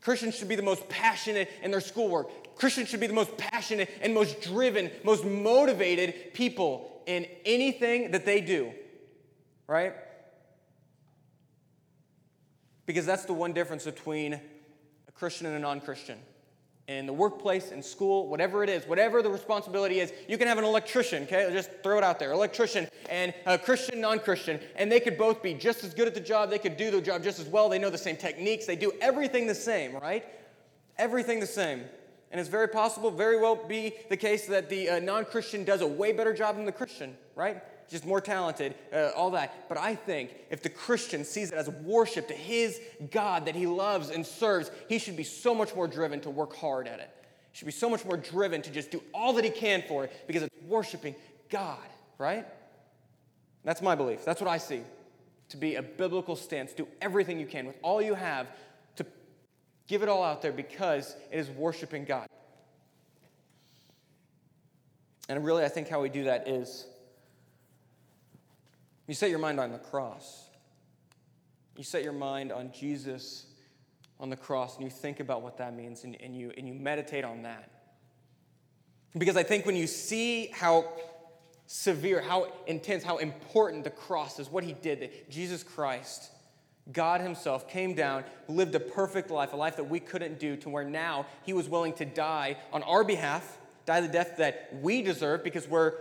Christians 0.00 0.36
should 0.36 0.48
be 0.48 0.56
the 0.56 0.62
most 0.62 0.88
passionate 0.88 1.50
in 1.62 1.70
their 1.70 1.80
schoolwork. 1.80 2.56
Christians 2.56 2.88
should 2.88 3.00
be 3.00 3.06
the 3.06 3.12
most 3.12 3.36
passionate 3.36 3.90
and 4.00 4.14
most 4.14 4.40
driven, 4.40 4.90
most 5.04 5.24
motivated 5.24 6.32
people 6.32 7.02
in 7.06 7.26
anything 7.44 8.12
that 8.12 8.24
they 8.24 8.40
do, 8.40 8.72
right? 9.66 9.94
Because 12.86 13.06
that's 13.06 13.24
the 13.24 13.32
one 13.32 13.52
difference 13.52 13.84
between 13.84 14.34
a 14.34 15.12
Christian 15.14 15.46
and 15.46 15.56
a 15.56 15.58
non 15.58 15.80
Christian 15.80 16.18
in 16.90 17.06
the 17.06 17.12
workplace, 17.12 17.70
in 17.70 17.80
school, 17.80 18.26
whatever 18.26 18.64
it 18.64 18.68
is, 18.68 18.84
whatever 18.84 19.22
the 19.22 19.30
responsibility 19.30 20.00
is, 20.00 20.12
you 20.28 20.36
can 20.36 20.48
have 20.48 20.58
an 20.58 20.64
electrician, 20.64 21.22
okay? 21.22 21.48
Just 21.52 21.70
throw 21.84 21.98
it 21.98 22.02
out 22.02 22.18
there. 22.18 22.32
Electrician 22.32 22.88
and 23.08 23.32
a 23.46 23.56
Christian, 23.56 24.00
non 24.00 24.18
Christian, 24.18 24.58
and 24.74 24.90
they 24.90 24.98
could 24.98 25.16
both 25.16 25.40
be 25.40 25.54
just 25.54 25.84
as 25.84 25.94
good 25.94 26.08
at 26.08 26.14
the 26.14 26.20
job. 26.20 26.50
They 26.50 26.58
could 26.58 26.76
do 26.76 26.90
the 26.90 27.00
job 27.00 27.22
just 27.22 27.38
as 27.38 27.46
well. 27.46 27.68
They 27.68 27.78
know 27.78 27.90
the 27.90 27.98
same 27.98 28.16
techniques. 28.16 28.66
They 28.66 28.74
do 28.74 28.92
everything 29.00 29.46
the 29.46 29.54
same, 29.54 29.94
right? 29.94 30.26
Everything 30.98 31.38
the 31.38 31.46
same. 31.46 31.84
And 32.32 32.40
it's 32.40 32.50
very 32.50 32.68
possible, 32.68 33.12
very 33.12 33.38
well 33.38 33.54
be 33.54 33.94
the 34.08 34.16
case 34.16 34.46
that 34.46 34.68
the 34.68 34.88
uh, 34.88 34.98
non 34.98 35.26
Christian 35.26 35.62
does 35.62 35.82
a 35.82 35.86
way 35.86 36.12
better 36.12 36.34
job 36.34 36.56
than 36.56 36.64
the 36.64 36.72
Christian, 36.72 37.16
right? 37.36 37.62
Just 37.90 38.06
more 38.06 38.20
talented, 38.20 38.74
uh, 38.92 39.10
all 39.16 39.32
that. 39.32 39.68
But 39.68 39.76
I 39.76 39.96
think 39.96 40.30
if 40.48 40.62
the 40.62 40.68
Christian 40.68 41.24
sees 41.24 41.50
it 41.50 41.56
as 41.56 41.68
worship 41.68 42.28
to 42.28 42.34
his 42.34 42.80
God 43.10 43.46
that 43.46 43.56
he 43.56 43.66
loves 43.66 44.10
and 44.10 44.24
serves, 44.24 44.70
he 44.88 44.98
should 44.98 45.16
be 45.16 45.24
so 45.24 45.54
much 45.54 45.74
more 45.74 45.88
driven 45.88 46.20
to 46.20 46.30
work 46.30 46.54
hard 46.54 46.86
at 46.86 47.00
it. 47.00 47.10
He 47.50 47.58
should 47.58 47.66
be 47.66 47.72
so 47.72 47.90
much 47.90 48.04
more 48.04 48.16
driven 48.16 48.62
to 48.62 48.70
just 48.70 48.92
do 48.92 49.02
all 49.12 49.32
that 49.32 49.44
he 49.44 49.50
can 49.50 49.82
for 49.88 50.04
it 50.04 50.12
because 50.28 50.44
it's 50.44 50.54
worshiping 50.66 51.16
God, 51.48 51.78
right? 52.16 52.46
That's 53.64 53.82
my 53.82 53.96
belief. 53.96 54.24
That's 54.24 54.40
what 54.40 54.48
I 54.48 54.58
see 54.58 54.82
to 55.48 55.56
be 55.56 55.74
a 55.74 55.82
biblical 55.82 56.36
stance. 56.36 56.72
Do 56.72 56.86
everything 57.02 57.40
you 57.40 57.46
can 57.46 57.66
with 57.66 57.76
all 57.82 58.00
you 58.00 58.14
have 58.14 58.46
to 58.96 59.06
give 59.88 60.04
it 60.04 60.08
all 60.08 60.22
out 60.22 60.42
there 60.42 60.52
because 60.52 61.16
it 61.32 61.38
is 61.38 61.50
worshiping 61.50 62.04
God. 62.04 62.28
And 65.28 65.44
really, 65.44 65.64
I 65.64 65.68
think 65.68 65.88
how 65.88 66.00
we 66.00 66.08
do 66.08 66.24
that 66.24 66.48
is 66.48 66.86
you 69.10 69.14
set 69.14 69.28
your 69.28 69.40
mind 69.40 69.58
on 69.58 69.72
the 69.72 69.78
cross. 69.78 70.46
You 71.76 71.82
set 71.82 72.04
your 72.04 72.12
mind 72.12 72.52
on 72.52 72.70
Jesus 72.70 73.46
on 74.20 74.30
the 74.30 74.36
cross 74.36 74.76
and 74.76 74.84
you 74.84 74.90
think 74.90 75.18
about 75.18 75.42
what 75.42 75.58
that 75.58 75.74
means 75.74 76.04
and, 76.04 76.16
and, 76.20 76.36
you, 76.36 76.52
and 76.56 76.68
you 76.68 76.74
meditate 76.74 77.24
on 77.24 77.42
that. 77.42 77.72
Because 79.18 79.36
I 79.36 79.42
think 79.42 79.66
when 79.66 79.74
you 79.74 79.88
see 79.88 80.46
how 80.52 80.92
severe, 81.66 82.20
how 82.20 82.52
intense, 82.68 83.02
how 83.02 83.16
important 83.16 83.82
the 83.82 83.90
cross 83.90 84.38
is, 84.38 84.48
what 84.48 84.62
he 84.62 84.74
did, 84.74 85.00
that 85.00 85.28
Jesus 85.28 85.64
Christ, 85.64 86.30
God 86.92 87.20
Himself, 87.20 87.68
came 87.68 87.94
down, 87.94 88.22
lived 88.46 88.76
a 88.76 88.80
perfect 88.80 89.28
life, 89.32 89.52
a 89.52 89.56
life 89.56 89.74
that 89.74 89.90
we 89.90 89.98
couldn't 89.98 90.38
do, 90.38 90.54
to 90.58 90.68
where 90.68 90.84
now 90.84 91.26
He 91.42 91.52
was 91.52 91.68
willing 91.68 91.94
to 91.94 92.04
die 92.04 92.58
on 92.72 92.84
our 92.84 93.02
behalf, 93.02 93.58
die 93.86 94.02
the 94.02 94.06
death 94.06 94.36
that 94.36 94.70
we 94.80 95.02
deserve 95.02 95.42
because 95.42 95.66
we're 95.66 95.94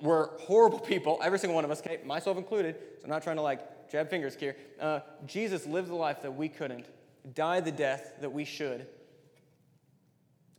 we're 0.00 0.36
horrible 0.38 0.78
people, 0.78 1.20
every 1.22 1.38
single 1.38 1.54
one 1.54 1.64
of 1.64 1.70
us, 1.70 1.80
okay, 1.80 2.00
myself 2.04 2.36
included, 2.36 2.76
so 2.98 3.04
I'm 3.04 3.10
not 3.10 3.22
trying 3.22 3.36
to 3.36 3.42
like 3.42 3.90
jab 3.90 4.10
fingers 4.10 4.34
here. 4.34 4.56
Uh, 4.80 5.00
Jesus 5.26 5.66
lived 5.66 5.88
the 5.88 5.94
life 5.94 6.22
that 6.22 6.34
we 6.34 6.48
couldn't, 6.48 6.86
died 7.34 7.64
the 7.64 7.72
death 7.72 8.14
that 8.20 8.32
we 8.32 8.44
should, 8.44 8.86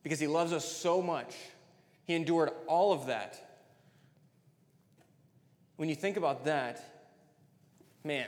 because 0.03 0.19
he 0.19 0.27
loves 0.27 0.53
us 0.53 0.69
so 0.69 1.01
much. 1.01 1.35
He 2.05 2.13
endured 2.15 2.51
all 2.67 2.93
of 2.93 3.07
that. 3.07 3.43
When 5.75 5.89
you 5.89 5.95
think 5.95 6.17
about 6.17 6.45
that, 6.45 6.81
man, 8.03 8.27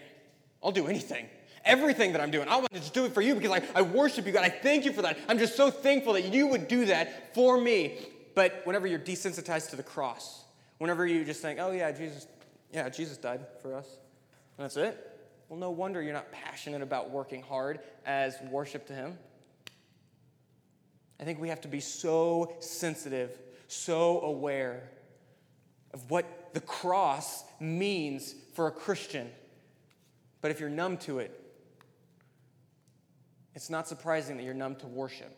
I'll 0.61 0.71
do 0.71 0.87
anything. 0.87 1.27
Everything 1.65 2.11
that 2.13 2.21
I'm 2.21 2.31
doing, 2.31 2.47
I 2.47 2.55
want 2.57 2.71
to 2.73 2.79
just 2.79 2.93
do 2.93 3.05
it 3.05 3.13
for 3.13 3.21
you 3.21 3.35
because 3.35 3.51
I, 3.51 3.63
I 3.75 3.81
worship 3.81 4.25
you, 4.25 4.31
God. 4.31 4.43
I 4.43 4.49
thank 4.49 4.85
you 4.85 4.91
for 4.91 5.01
that. 5.01 5.17
I'm 5.27 5.39
just 5.39 5.55
so 5.55 5.71
thankful 5.71 6.13
that 6.13 6.33
you 6.33 6.47
would 6.47 6.67
do 6.67 6.85
that 6.85 7.33
for 7.33 7.59
me. 7.59 7.97
But 8.35 8.61
whenever 8.65 8.87
you're 8.87 8.99
desensitized 8.99 9.69
to 9.71 9.75
the 9.75 9.83
cross, 9.83 10.43
Whenever 10.79 11.05
you 11.05 11.23
just 11.23 11.41
think, 11.41 11.59
oh, 11.61 11.71
yeah, 11.71 11.91
Jesus, 11.91 12.27
yeah, 12.73 12.89
Jesus 12.89 13.17
died 13.17 13.45
for 13.61 13.75
us, 13.75 13.87
and 14.57 14.63
that's 14.63 14.77
it, 14.77 15.05
well, 15.49 15.59
no 15.59 15.71
wonder 15.71 16.01
you're 16.01 16.13
not 16.13 16.31
passionate 16.31 16.81
about 16.81 17.11
working 17.11 17.41
hard 17.41 17.79
as 18.05 18.35
worship 18.49 18.87
to 18.87 18.93
Him. 18.93 19.17
I 21.19 21.25
think 21.25 21.39
we 21.39 21.49
have 21.49 21.61
to 21.61 21.67
be 21.67 21.79
so 21.79 22.55
sensitive, 22.59 23.37
so 23.67 24.21
aware 24.21 24.89
of 25.93 26.09
what 26.09 26.53
the 26.53 26.61
cross 26.61 27.43
means 27.59 28.33
for 28.53 28.67
a 28.67 28.71
Christian. 28.71 29.29
But 30.41 30.51
if 30.51 30.59
you're 30.59 30.69
numb 30.69 30.97
to 30.97 31.19
it, 31.19 31.35
it's 33.53 33.69
not 33.69 33.87
surprising 33.87 34.37
that 34.37 34.43
you're 34.43 34.53
numb 34.53 34.75
to 34.77 34.87
worship. 34.87 35.35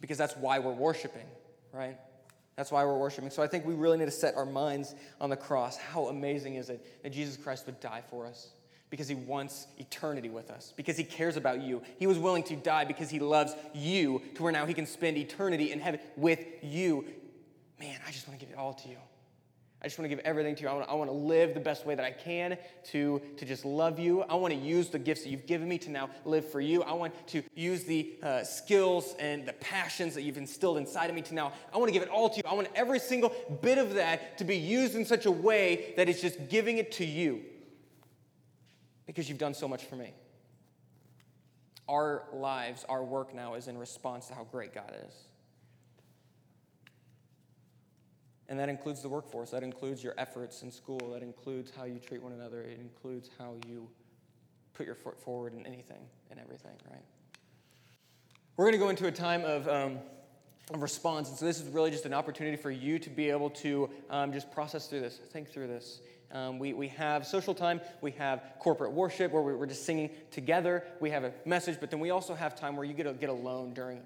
Because 0.00 0.18
that's 0.18 0.36
why 0.36 0.58
we're 0.58 0.72
worshiping, 0.72 1.26
right? 1.72 1.96
That's 2.62 2.70
why 2.70 2.84
we're 2.84 2.96
worshiping. 2.96 3.28
So 3.30 3.42
I 3.42 3.48
think 3.48 3.66
we 3.66 3.74
really 3.74 3.98
need 3.98 4.04
to 4.04 4.12
set 4.12 4.36
our 4.36 4.46
minds 4.46 4.94
on 5.20 5.30
the 5.30 5.36
cross. 5.36 5.76
How 5.76 6.06
amazing 6.06 6.54
is 6.54 6.70
it 6.70 7.02
that 7.02 7.10
Jesus 7.10 7.36
Christ 7.36 7.66
would 7.66 7.80
die 7.80 8.04
for 8.08 8.24
us? 8.24 8.50
Because 8.88 9.08
he 9.08 9.16
wants 9.16 9.66
eternity 9.78 10.30
with 10.30 10.48
us, 10.48 10.72
because 10.76 10.96
he 10.96 11.02
cares 11.02 11.36
about 11.36 11.60
you. 11.60 11.82
He 11.98 12.06
was 12.06 12.20
willing 12.20 12.44
to 12.44 12.54
die 12.54 12.84
because 12.84 13.10
he 13.10 13.18
loves 13.18 13.56
you 13.74 14.22
to 14.36 14.44
where 14.44 14.52
now 14.52 14.64
he 14.64 14.74
can 14.74 14.86
spend 14.86 15.16
eternity 15.16 15.72
in 15.72 15.80
heaven 15.80 15.98
with 16.14 16.38
you. 16.62 17.04
Man, 17.80 17.98
I 18.06 18.12
just 18.12 18.28
want 18.28 18.38
to 18.38 18.46
give 18.46 18.54
it 18.54 18.56
all 18.56 18.74
to 18.74 18.88
you. 18.88 18.98
I 19.82 19.86
just 19.86 19.98
want 19.98 20.08
to 20.08 20.14
give 20.14 20.24
everything 20.24 20.54
to 20.54 20.62
you. 20.62 20.68
I 20.68 20.74
want, 20.74 20.88
I 20.88 20.94
want 20.94 21.10
to 21.10 21.16
live 21.16 21.54
the 21.54 21.60
best 21.60 21.84
way 21.84 21.96
that 21.96 22.04
I 22.04 22.12
can 22.12 22.56
to, 22.92 23.20
to 23.36 23.44
just 23.44 23.64
love 23.64 23.98
you. 23.98 24.22
I 24.22 24.36
want 24.36 24.54
to 24.54 24.60
use 24.60 24.90
the 24.90 24.98
gifts 24.98 25.24
that 25.24 25.30
you've 25.30 25.46
given 25.46 25.68
me 25.68 25.76
to 25.78 25.90
now 25.90 26.08
live 26.24 26.48
for 26.48 26.60
you. 26.60 26.84
I 26.84 26.92
want 26.92 27.14
to 27.28 27.42
use 27.56 27.82
the 27.82 28.14
uh, 28.22 28.44
skills 28.44 29.16
and 29.18 29.44
the 29.44 29.54
passions 29.54 30.14
that 30.14 30.22
you've 30.22 30.36
instilled 30.36 30.78
inside 30.78 31.10
of 31.10 31.16
me 31.16 31.22
to 31.22 31.34
now. 31.34 31.52
I 31.74 31.78
want 31.78 31.88
to 31.88 31.92
give 31.92 32.02
it 32.04 32.08
all 32.10 32.30
to 32.30 32.36
you. 32.36 32.42
I 32.46 32.54
want 32.54 32.68
every 32.76 33.00
single 33.00 33.32
bit 33.60 33.78
of 33.78 33.94
that 33.94 34.38
to 34.38 34.44
be 34.44 34.56
used 34.56 34.94
in 34.94 35.04
such 35.04 35.26
a 35.26 35.32
way 35.32 35.94
that 35.96 36.08
it's 36.08 36.20
just 36.20 36.48
giving 36.48 36.78
it 36.78 36.92
to 36.92 37.04
you 37.04 37.42
because 39.06 39.28
you've 39.28 39.38
done 39.38 39.54
so 39.54 39.66
much 39.66 39.84
for 39.86 39.96
me. 39.96 40.14
Our 41.88 42.22
lives, 42.32 42.84
our 42.88 43.02
work 43.02 43.34
now 43.34 43.54
is 43.54 43.66
in 43.66 43.76
response 43.76 44.28
to 44.28 44.34
how 44.34 44.44
great 44.44 44.72
God 44.72 44.94
is. 45.08 45.14
And 48.48 48.58
that 48.58 48.68
includes 48.68 49.02
the 49.02 49.08
workforce. 49.08 49.50
That 49.50 49.62
includes 49.62 50.02
your 50.02 50.14
efforts 50.18 50.62
in 50.62 50.70
school. 50.70 50.98
That 51.12 51.22
includes 51.22 51.72
how 51.76 51.84
you 51.84 51.98
treat 51.98 52.22
one 52.22 52.32
another. 52.32 52.62
It 52.62 52.78
includes 52.80 53.30
how 53.38 53.54
you 53.66 53.88
put 54.74 54.86
your 54.86 54.94
foot 54.94 55.18
forward 55.18 55.54
in 55.54 55.66
anything 55.66 56.02
and 56.30 56.40
everything, 56.40 56.72
right? 56.90 57.04
We're 58.56 58.66
going 58.66 58.74
to 58.74 58.78
go 58.78 58.90
into 58.90 59.06
a 59.06 59.12
time 59.12 59.44
of, 59.44 59.68
um, 59.68 59.98
of 60.72 60.82
response. 60.82 61.28
And 61.28 61.38
so 61.38 61.44
this 61.44 61.60
is 61.60 61.68
really 61.68 61.90
just 61.90 62.04
an 62.04 62.14
opportunity 62.14 62.56
for 62.56 62.70
you 62.70 62.98
to 62.98 63.10
be 63.10 63.30
able 63.30 63.50
to 63.50 63.88
um, 64.10 64.32
just 64.32 64.50
process 64.50 64.86
through 64.88 65.00
this, 65.00 65.18
think 65.32 65.50
through 65.50 65.68
this. 65.68 66.00
Um, 66.32 66.58
we, 66.58 66.72
we 66.72 66.88
have 66.88 67.26
social 67.26 67.54
time, 67.54 67.80
we 68.00 68.10
have 68.12 68.42
corporate 68.58 68.92
worship 68.92 69.32
where 69.32 69.42
we're 69.42 69.66
just 69.66 69.84
singing 69.84 70.10
together, 70.30 70.82
we 70.98 71.10
have 71.10 71.24
a 71.24 71.32
message, 71.44 71.76
but 71.78 71.90
then 71.90 72.00
we 72.00 72.10
also 72.10 72.34
have 72.34 72.54
time 72.54 72.74
where 72.74 72.86
you 72.86 72.94
get 72.94 73.02
to 73.02 73.12
get 73.12 73.28
alone 73.28 73.74
during 73.74 74.00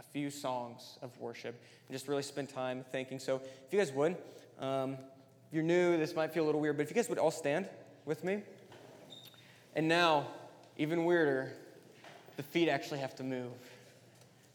a 0.00 0.02
few 0.02 0.30
songs 0.30 0.98
of 1.02 1.16
worship 1.20 1.62
and 1.86 1.94
just 1.94 2.08
really 2.08 2.22
spend 2.22 2.48
time 2.48 2.84
thinking. 2.90 3.20
So, 3.20 3.36
if 3.36 3.72
you 3.72 3.78
guys 3.78 3.92
would, 3.92 4.16
um, 4.58 4.94
if 4.94 5.52
you're 5.52 5.62
new, 5.62 5.96
this 5.96 6.16
might 6.16 6.32
feel 6.32 6.44
a 6.44 6.46
little 6.46 6.60
weird, 6.60 6.76
but 6.76 6.82
if 6.82 6.90
you 6.90 6.96
guys 6.96 7.08
would 7.08 7.18
all 7.18 7.30
stand 7.30 7.68
with 8.04 8.24
me. 8.24 8.42
And 9.76 9.86
now, 9.86 10.26
even 10.76 11.04
weirder, 11.04 11.52
the 12.36 12.42
feet 12.42 12.68
actually 12.68 13.00
have 13.00 13.14
to 13.16 13.22
move. 13.22 13.52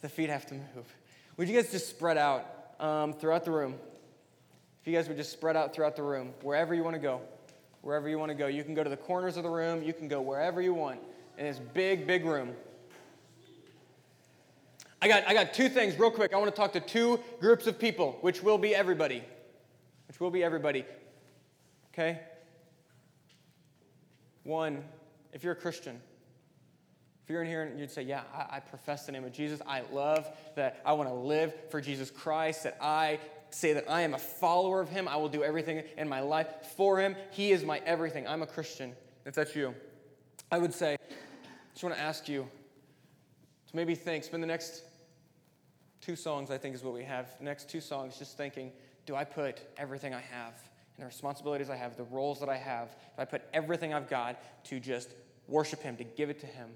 The 0.02 0.10
feet 0.10 0.30
have 0.30 0.46
to 0.48 0.56
move. 0.56 0.96
Would 1.38 1.48
you 1.48 1.56
guys 1.56 1.72
just 1.72 1.90
spread 1.90 2.18
out 2.18 2.46
um, 2.80 3.14
throughout 3.14 3.46
the 3.46 3.52
room? 3.52 3.76
If 4.82 4.88
you 4.88 4.94
guys 4.94 5.08
would 5.08 5.18
just 5.18 5.32
spread 5.32 5.56
out 5.56 5.74
throughout 5.74 5.96
the 5.96 6.04
room, 6.04 6.34
wherever 6.42 6.74
you 6.74 6.84
want 6.84 6.96
to 6.96 7.02
go, 7.02 7.22
wherever 7.86 8.10
you 8.10 8.18
want 8.18 8.30
to 8.30 8.36
go. 8.36 8.48
You 8.48 8.64
can 8.64 8.74
go 8.74 8.84
to 8.84 8.90
the 8.90 8.98
corners 8.98 9.38
of 9.38 9.44
the 9.44 9.50
room, 9.50 9.84
you 9.84 9.94
can 9.94 10.08
go 10.08 10.20
wherever 10.20 10.60
you 10.60 10.74
want 10.74 11.00
in 11.38 11.46
this 11.46 11.60
big, 11.60 12.08
big 12.08 12.26
room. 12.26 12.54
I 15.06 15.08
got, 15.08 15.28
I 15.28 15.36
got 15.36 15.54
two 15.54 15.70
things 15.70 16.00
real 16.00 16.10
quick. 16.10 16.34
I 16.34 16.38
want 16.38 16.50
to 16.50 16.60
talk 16.60 16.74
to 16.74 16.80
two 16.80 17.20
groups 17.40 17.68
of 17.68 17.78
people, 17.78 18.18
which 18.22 18.42
will 18.42 18.58
be 18.58 18.74
everybody. 18.74 19.24
Which 20.08 20.20
will 20.20 20.32
be 20.32 20.44
everybody. 20.44 20.84
Okay? 21.94 22.22
One, 24.42 24.84
if 25.32 25.44
you're 25.44 25.54
a 25.54 25.56
Christian, 25.56 26.02
if 27.24 27.30
you're 27.30 27.44
in 27.44 27.48
here 27.48 27.62
and 27.62 27.80
you'd 27.80 27.92
say, 27.92 28.02
Yeah, 28.02 28.24
I, 28.34 28.56
I 28.56 28.60
profess 28.62 29.06
the 29.06 29.12
name 29.12 29.24
of 29.24 29.32
Jesus, 29.32 29.62
I 29.68 29.84
love 29.94 30.28
that 30.56 30.82
I 30.84 30.94
want 30.94 31.08
to 31.10 31.14
live 31.14 31.54
for 31.70 31.80
Jesus 31.80 32.10
Christ, 32.10 32.64
that 32.64 32.76
I 32.82 33.20
say 33.52 33.74
that 33.74 33.88
I 33.88 34.02
am 34.02 34.16
a 34.16 34.20
follower 34.20 34.82
of 34.82 34.90
Him, 34.90 35.08
I 35.08 35.18
will 35.18 35.30
do 35.30 35.44
everything 35.44 35.84
in 36.00 36.10
my 36.10 36.22
life 36.22 36.48
for 36.76 37.00
Him. 37.00 37.16
He 37.30 37.52
is 37.52 37.64
my 37.64 37.78
everything. 37.86 38.28
I'm 38.28 38.42
a 38.42 38.48
Christian. 38.48 38.96
If 39.24 39.36
that's 39.36 39.56
you, 39.56 39.76
I 40.52 40.58
would 40.58 40.74
say, 40.74 40.94
I 40.94 41.74
just 41.74 41.84
want 41.84 41.96
to 41.96 42.02
ask 42.02 42.28
you 42.28 42.48
to 43.68 43.76
maybe 43.76 43.94
think, 43.94 44.24
spend 44.24 44.42
the 44.42 44.48
next 44.48 44.82
two 46.06 46.16
songs, 46.16 46.52
I 46.52 46.58
think, 46.58 46.76
is 46.76 46.84
what 46.84 46.94
we 46.94 47.04
have. 47.04 47.36
Next 47.42 47.68
two 47.68 47.82
songs, 47.82 48.18
just 48.18 48.38
thinking, 48.38 48.72
do 49.08 49.16
I 49.16 49.24
put 49.24 49.62
everything 49.78 50.14
I 50.14 50.22
have 50.22 50.54
and 50.96 51.04
the 51.04 51.08
responsibilities 51.08 51.70
I 51.70 51.76
have, 51.76 51.98
the 51.98 52.04
roles 52.04 52.40
that 52.40 52.50
I 52.50 52.58
have, 52.58 52.90
do 52.90 53.22
I 53.22 53.26
put 53.26 53.42
everything 53.54 53.94
I've 53.94 54.10
got 54.10 54.40
to 54.66 54.80
just 54.80 55.10
worship 55.48 55.82
Him, 55.82 55.98
to 55.98 56.04
give 56.04 56.30
it 56.30 56.40
to 56.42 56.46
Him? 56.46 56.70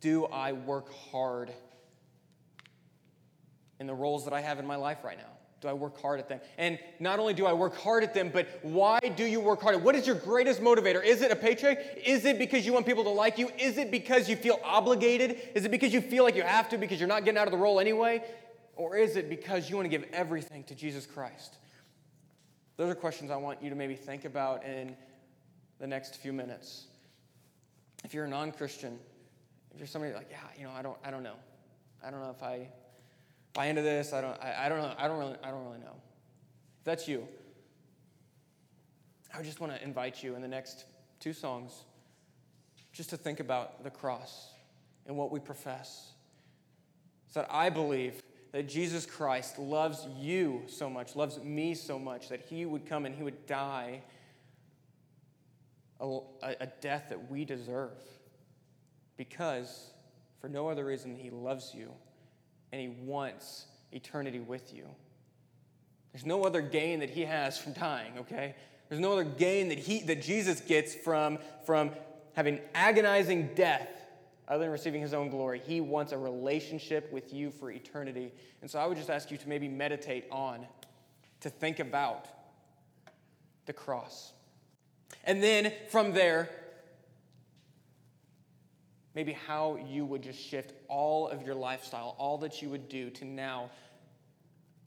Do 0.00 0.26
I 0.26 0.52
work 0.52 0.92
hard 1.10 1.52
in 3.78 3.86
the 3.86 3.94
roles 3.94 4.24
that 4.24 4.34
I 4.34 4.40
have 4.40 4.58
in 4.58 4.66
my 4.66 4.76
life 4.76 5.04
right 5.04 5.16
now? 5.16 5.37
Do 5.60 5.66
I 5.66 5.72
work 5.72 6.00
hard 6.00 6.20
at 6.20 6.28
them? 6.28 6.40
And 6.56 6.78
not 7.00 7.18
only 7.18 7.34
do 7.34 7.44
I 7.44 7.52
work 7.52 7.76
hard 7.76 8.04
at 8.04 8.14
them, 8.14 8.30
but 8.32 8.46
why 8.62 9.00
do 9.00 9.24
you 9.24 9.40
work 9.40 9.60
hard? 9.60 9.82
What 9.82 9.96
is 9.96 10.06
your 10.06 10.14
greatest 10.14 10.60
motivator? 10.60 11.04
Is 11.04 11.20
it 11.20 11.32
a 11.32 11.36
paycheck? 11.36 11.98
Is 12.06 12.24
it 12.24 12.38
because 12.38 12.64
you 12.64 12.72
want 12.72 12.86
people 12.86 13.02
to 13.04 13.10
like 13.10 13.38
you? 13.38 13.50
Is 13.58 13.76
it 13.76 13.90
because 13.90 14.28
you 14.28 14.36
feel 14.36 14.60
obligated? 14.62 15.36
Is 15.54 15.64
it 15.64 15.72
because 15.72 15.92
you 15.92 16.00
feel 16.00 16.22
like 16.22 16.36
you 16.36 16.42
have 16.42 16.68
to 16.68 16.78
because 16.78 17.00
you're 17.00 17.08
not 17.08 17.24
getting 17.24 17.38
out 17.38 17.48
of 17.48 17.52
the 17.52 17.58
role 17.58 17.80
anyway? 17.80 18.22
Or 18.76 18.96
is 18.96 19.16
it 19.16 19.28
because 19.28 19.68
you 19.68 19.74
want 19.74 19.86
to 19.86 19.90
give 19.90 20.08
everything 20.12 20.62
to 20.64 20.76
Jesus 20.76 21.06
Christ? 21.06 21.56
Those 22.76 22.92
are 22.92 22.94
questions 22.94 23.32
I 23.32 23.36
want 23.36 23.60
you 23.60 23.70
to 23.70 23.76
maybe 23.76 23.96
think 23.96 24.24
about 24.24 24.64
in 24.64 24.96
the 25.80 25.86
next 25.88 26.16
few 26.16 26.32
minutes. 26.32 26.86
If 28.04 28.14
you're 28.14 28.26
a 28.26 28.28
non 28.28 28.52
Christian, 28.52 28.96
if 29.72 29.78
you're 29.78 29.88
somebody 29.88 30.14
like, 30.14 30.28
yeah, 30.30 30.38
you 30.56 30.62
know, 30.62 30.70
I 30.70 30.82
don't, 30.82 30.96
I 31.04 31.10
don't 31.10 31.24
know. 31.24 31.34
I 32.04 32.12
don't 32.12 32.20
know 32.20 32.30
if 32.30 32.44
I 32.44 32.68
buy 33.52 33.66
into 33.66 33.82
this. 33.82 34.12
I 34.12 34.20
don't, 34.20 34.40
I, 34.40 34.66
I 34.66 34.68
don't 34.68 34.78
know. 34.78 34.94
I 34.98 35.08
don't 35.08 35.18
really, 35.18 35.36
I 35.42 35.50
don't 35.50 35.64
really 35.64 35.78
know. 35.78 35.96
If 36.78 36.84
that's 36.84 37.08
you, 37.08 37.26
I 39.36 39.42
just 39.42 39.60
want 39.60 39.74
to 39.74 39.82
invite 39.82 40.22
you 40.22 40.34
in 40.34 40.42
the 40.42 40.48
next 40.48 40.84
two 41.20 41.32
songs 41.32 41.84
just 42.92 43.10
to 43.10 43.16
think 43.16 43.40
about 43.40 43.84
the 43.84 43.90
cross 43.90 44.50
and 45.06 45.16
what 45.16 45.30
we 45.30 45.40
profess. 45.40 46.12
So 47.28 47.40
that 47.40 47.48
I 47.50 47.70
believe 47.70 48.22
that 48.52 48.68
Jesus 48.68 49.04
Christ 49.04 49.58
loves 49.58 50.06
you 50.18 50.62
so 50.66 50.88
much, 50.88 51.14
loves 51.14 51.38
me 51.42 51.74
so 51.74 51.98
much, 51.98 52.28
that 52.28 52.40
he 52.40 52.64
would 52.64 52.86
come 52.86 53.04
and 53.04 53.14
he 53.14 53.22
would 53.22 53.46
die 53.46 54.02
a, 56.00 56.20
a 56.42 56.66
death 56.80 57.06
that 57.08 57.30
we 57.30 57.44
deserve 57.44 57.98
because 59.16 59.90
for 60.40 60.48
no 60.48 60.68
other 60.68 60.84
reason 60.84 61.14
he 61.14 61.30
loves 61.30 61.74
you 61.74 61.92
and 62.72 62.80
He 62.80 62.88
wants 62.88 63.66
eternity 63.92 64.40
with 64.40 64.74
you. 64.74 64.84
There's 66.12 66.26
no 66.26 66.44
other 66.44 66.60
gain 66.60 67.00
that 67.00 67.10
He 67.10 67.22
has 67.22 67.58
from 67.58 67.72
dying, 67.72 68.12
okay? 68.18 68.54
There's 68.88 69.00
no 69.00 69.12
other 69.12 69.24
gain 69.24 69.68
that, 69.68 69.78
he, 69.78 70.00
that 70.02 70.22
Jesus 70.22 70.60
gets 70.60 70.94
from, 70.94 71.38
from 71.66 71.90
having 72.32 72.60
agonizing 72.74 73.54
death 73.54 73.88
other 74.46 74.64
than 74.64 74.70
receiving 74.70 75.02
His 75.02 75.12
own 75.12 75.28
glory. 75.28 75.60
He 75.64 75.80
wants 75.80 76.12
a 76.12 76.18
relationship 76.18 77.12
with 77.12 77.32
you 77.32 77.50
for 77.50 77.70
eternity. 77.70 78.32
And 78.62 78.70
so 78.70 78.78
I 78.78 78.86
would 78.86 78.96
just 78.96 79.10
ask 79.10 79.30
you 79.30 79.36
to 79.36 79.48
maybe 79.48 79.68
meditate 79.68 80.24
on, 80.30 80.66
to 81.40 81.50
think 81.50 81.80
about 81.80 82.26
the 83.66 83.72
cross. 83.74 84.32
And 85.24 85.42
then 85.42 85.72
from 85.90 86.12
there, 86.12 86.48
maybe 89.18 89.32
how 89.32 89.76
you 89.90 90.04
would 90.04 90.22
just 90.22 90.38
shift 90.38 90.74
all 90.86 91.26
of 91.26 91.42
your 91.42 91.56
lifestyle, 91.56 92.14
all 92.18 92.38
that 92.38 92.62
you 92.62 92.70
would 92.70 92.88
do 92.88 93.10
to 93.10 93.24
now 93.24 93.68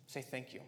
say 0.08 0.22
thank 0.22 0.54
you. 0.54 0.62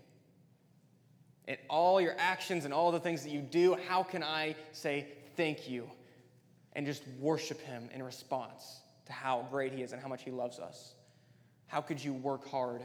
And 1.48 1.58
all 1.70 2.02
your 2.02 2.14
actions 2.18 2.66
and 2.66 2.74
all 2.74 2.92
the 2.92 3.00
things 3.00 3.24
that 3.24 3.30
you 3.30 3.40
do, 3.40 3.78
how 3.88 4.04
can 4.04 4.22
I 4.22 4.58
say 4.74 5.08
thank 5.38 5.70
you 5.70 5.90
and 6.74 6.86
just 6.86 7.04
worship 7.22 7.62
Him 7.62 7.88
in 7.94 8.04
response 8.04 8.82
to 9.06 9.14
how 9.14 9.48
great 9.50 9.72
He 9.72 9.82
is 9.82 9.94
and 9.94 10.02
how 10.02 10.10
much 10.10 10.24
He 10.24 10.32
loves 10.32 10.60
us? 10.60 10.96
How 11.68 11.80
could 11.80 12.04
you 12.04 12.12
work 12.12 12.46
hard 12.46 12.82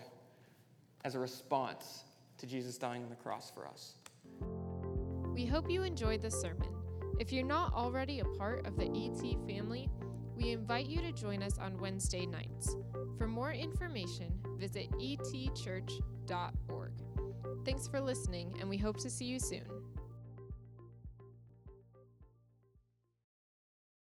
as 1.04 1.16
a 1.16 1.18
response 1.18 2.04
to 2.38 2.46
Jesus 2.46 2.78
dying 2.78 3.02
on 3.02 3.10
the 3.10 3.16
cross 3.16 3.50
for 3.50 3.66
us? 3.66 3.94
We 5.34 5.44
hope 5.44 5.68
you 5.68 5.82
enjoyed 5.82 6.22
this 6.22 6.40
sermon. 6.40 6.68
If 7.18 7.32
you're 7.32 7.44
not 7.44 7.74
already 7.74 8.20
a 8.20 8.24
part 8.24 8.64
of 8.64 8.76
the 8.76 8.84
ET 8.84 9.48
family, 9.48 9.90
we 10.38 10.52
invite 10.52 10.86
you 10.86 11.02
to 11.02 11.12
join 11.12 11.42
us 11.42 11.58
on 11.58 11.76
Wednesday 11.78 12.24
nights. 12.24 12.76
For 13.18 13.26
more 13.26 13.52
information, 13.52 14.32
visit 14.56 14.88
etchurch.org. 14.92 16.92
Thanks 17.64 17.88
for 17.88 18.00
listening, 18.00 18.54
and 18.60 18.70
we 18.70 18.76
hope 18.76 18.98
to 18.98 19.10
see 19.10 19.24
you 19.24 19.40
soon. 19.40 19.77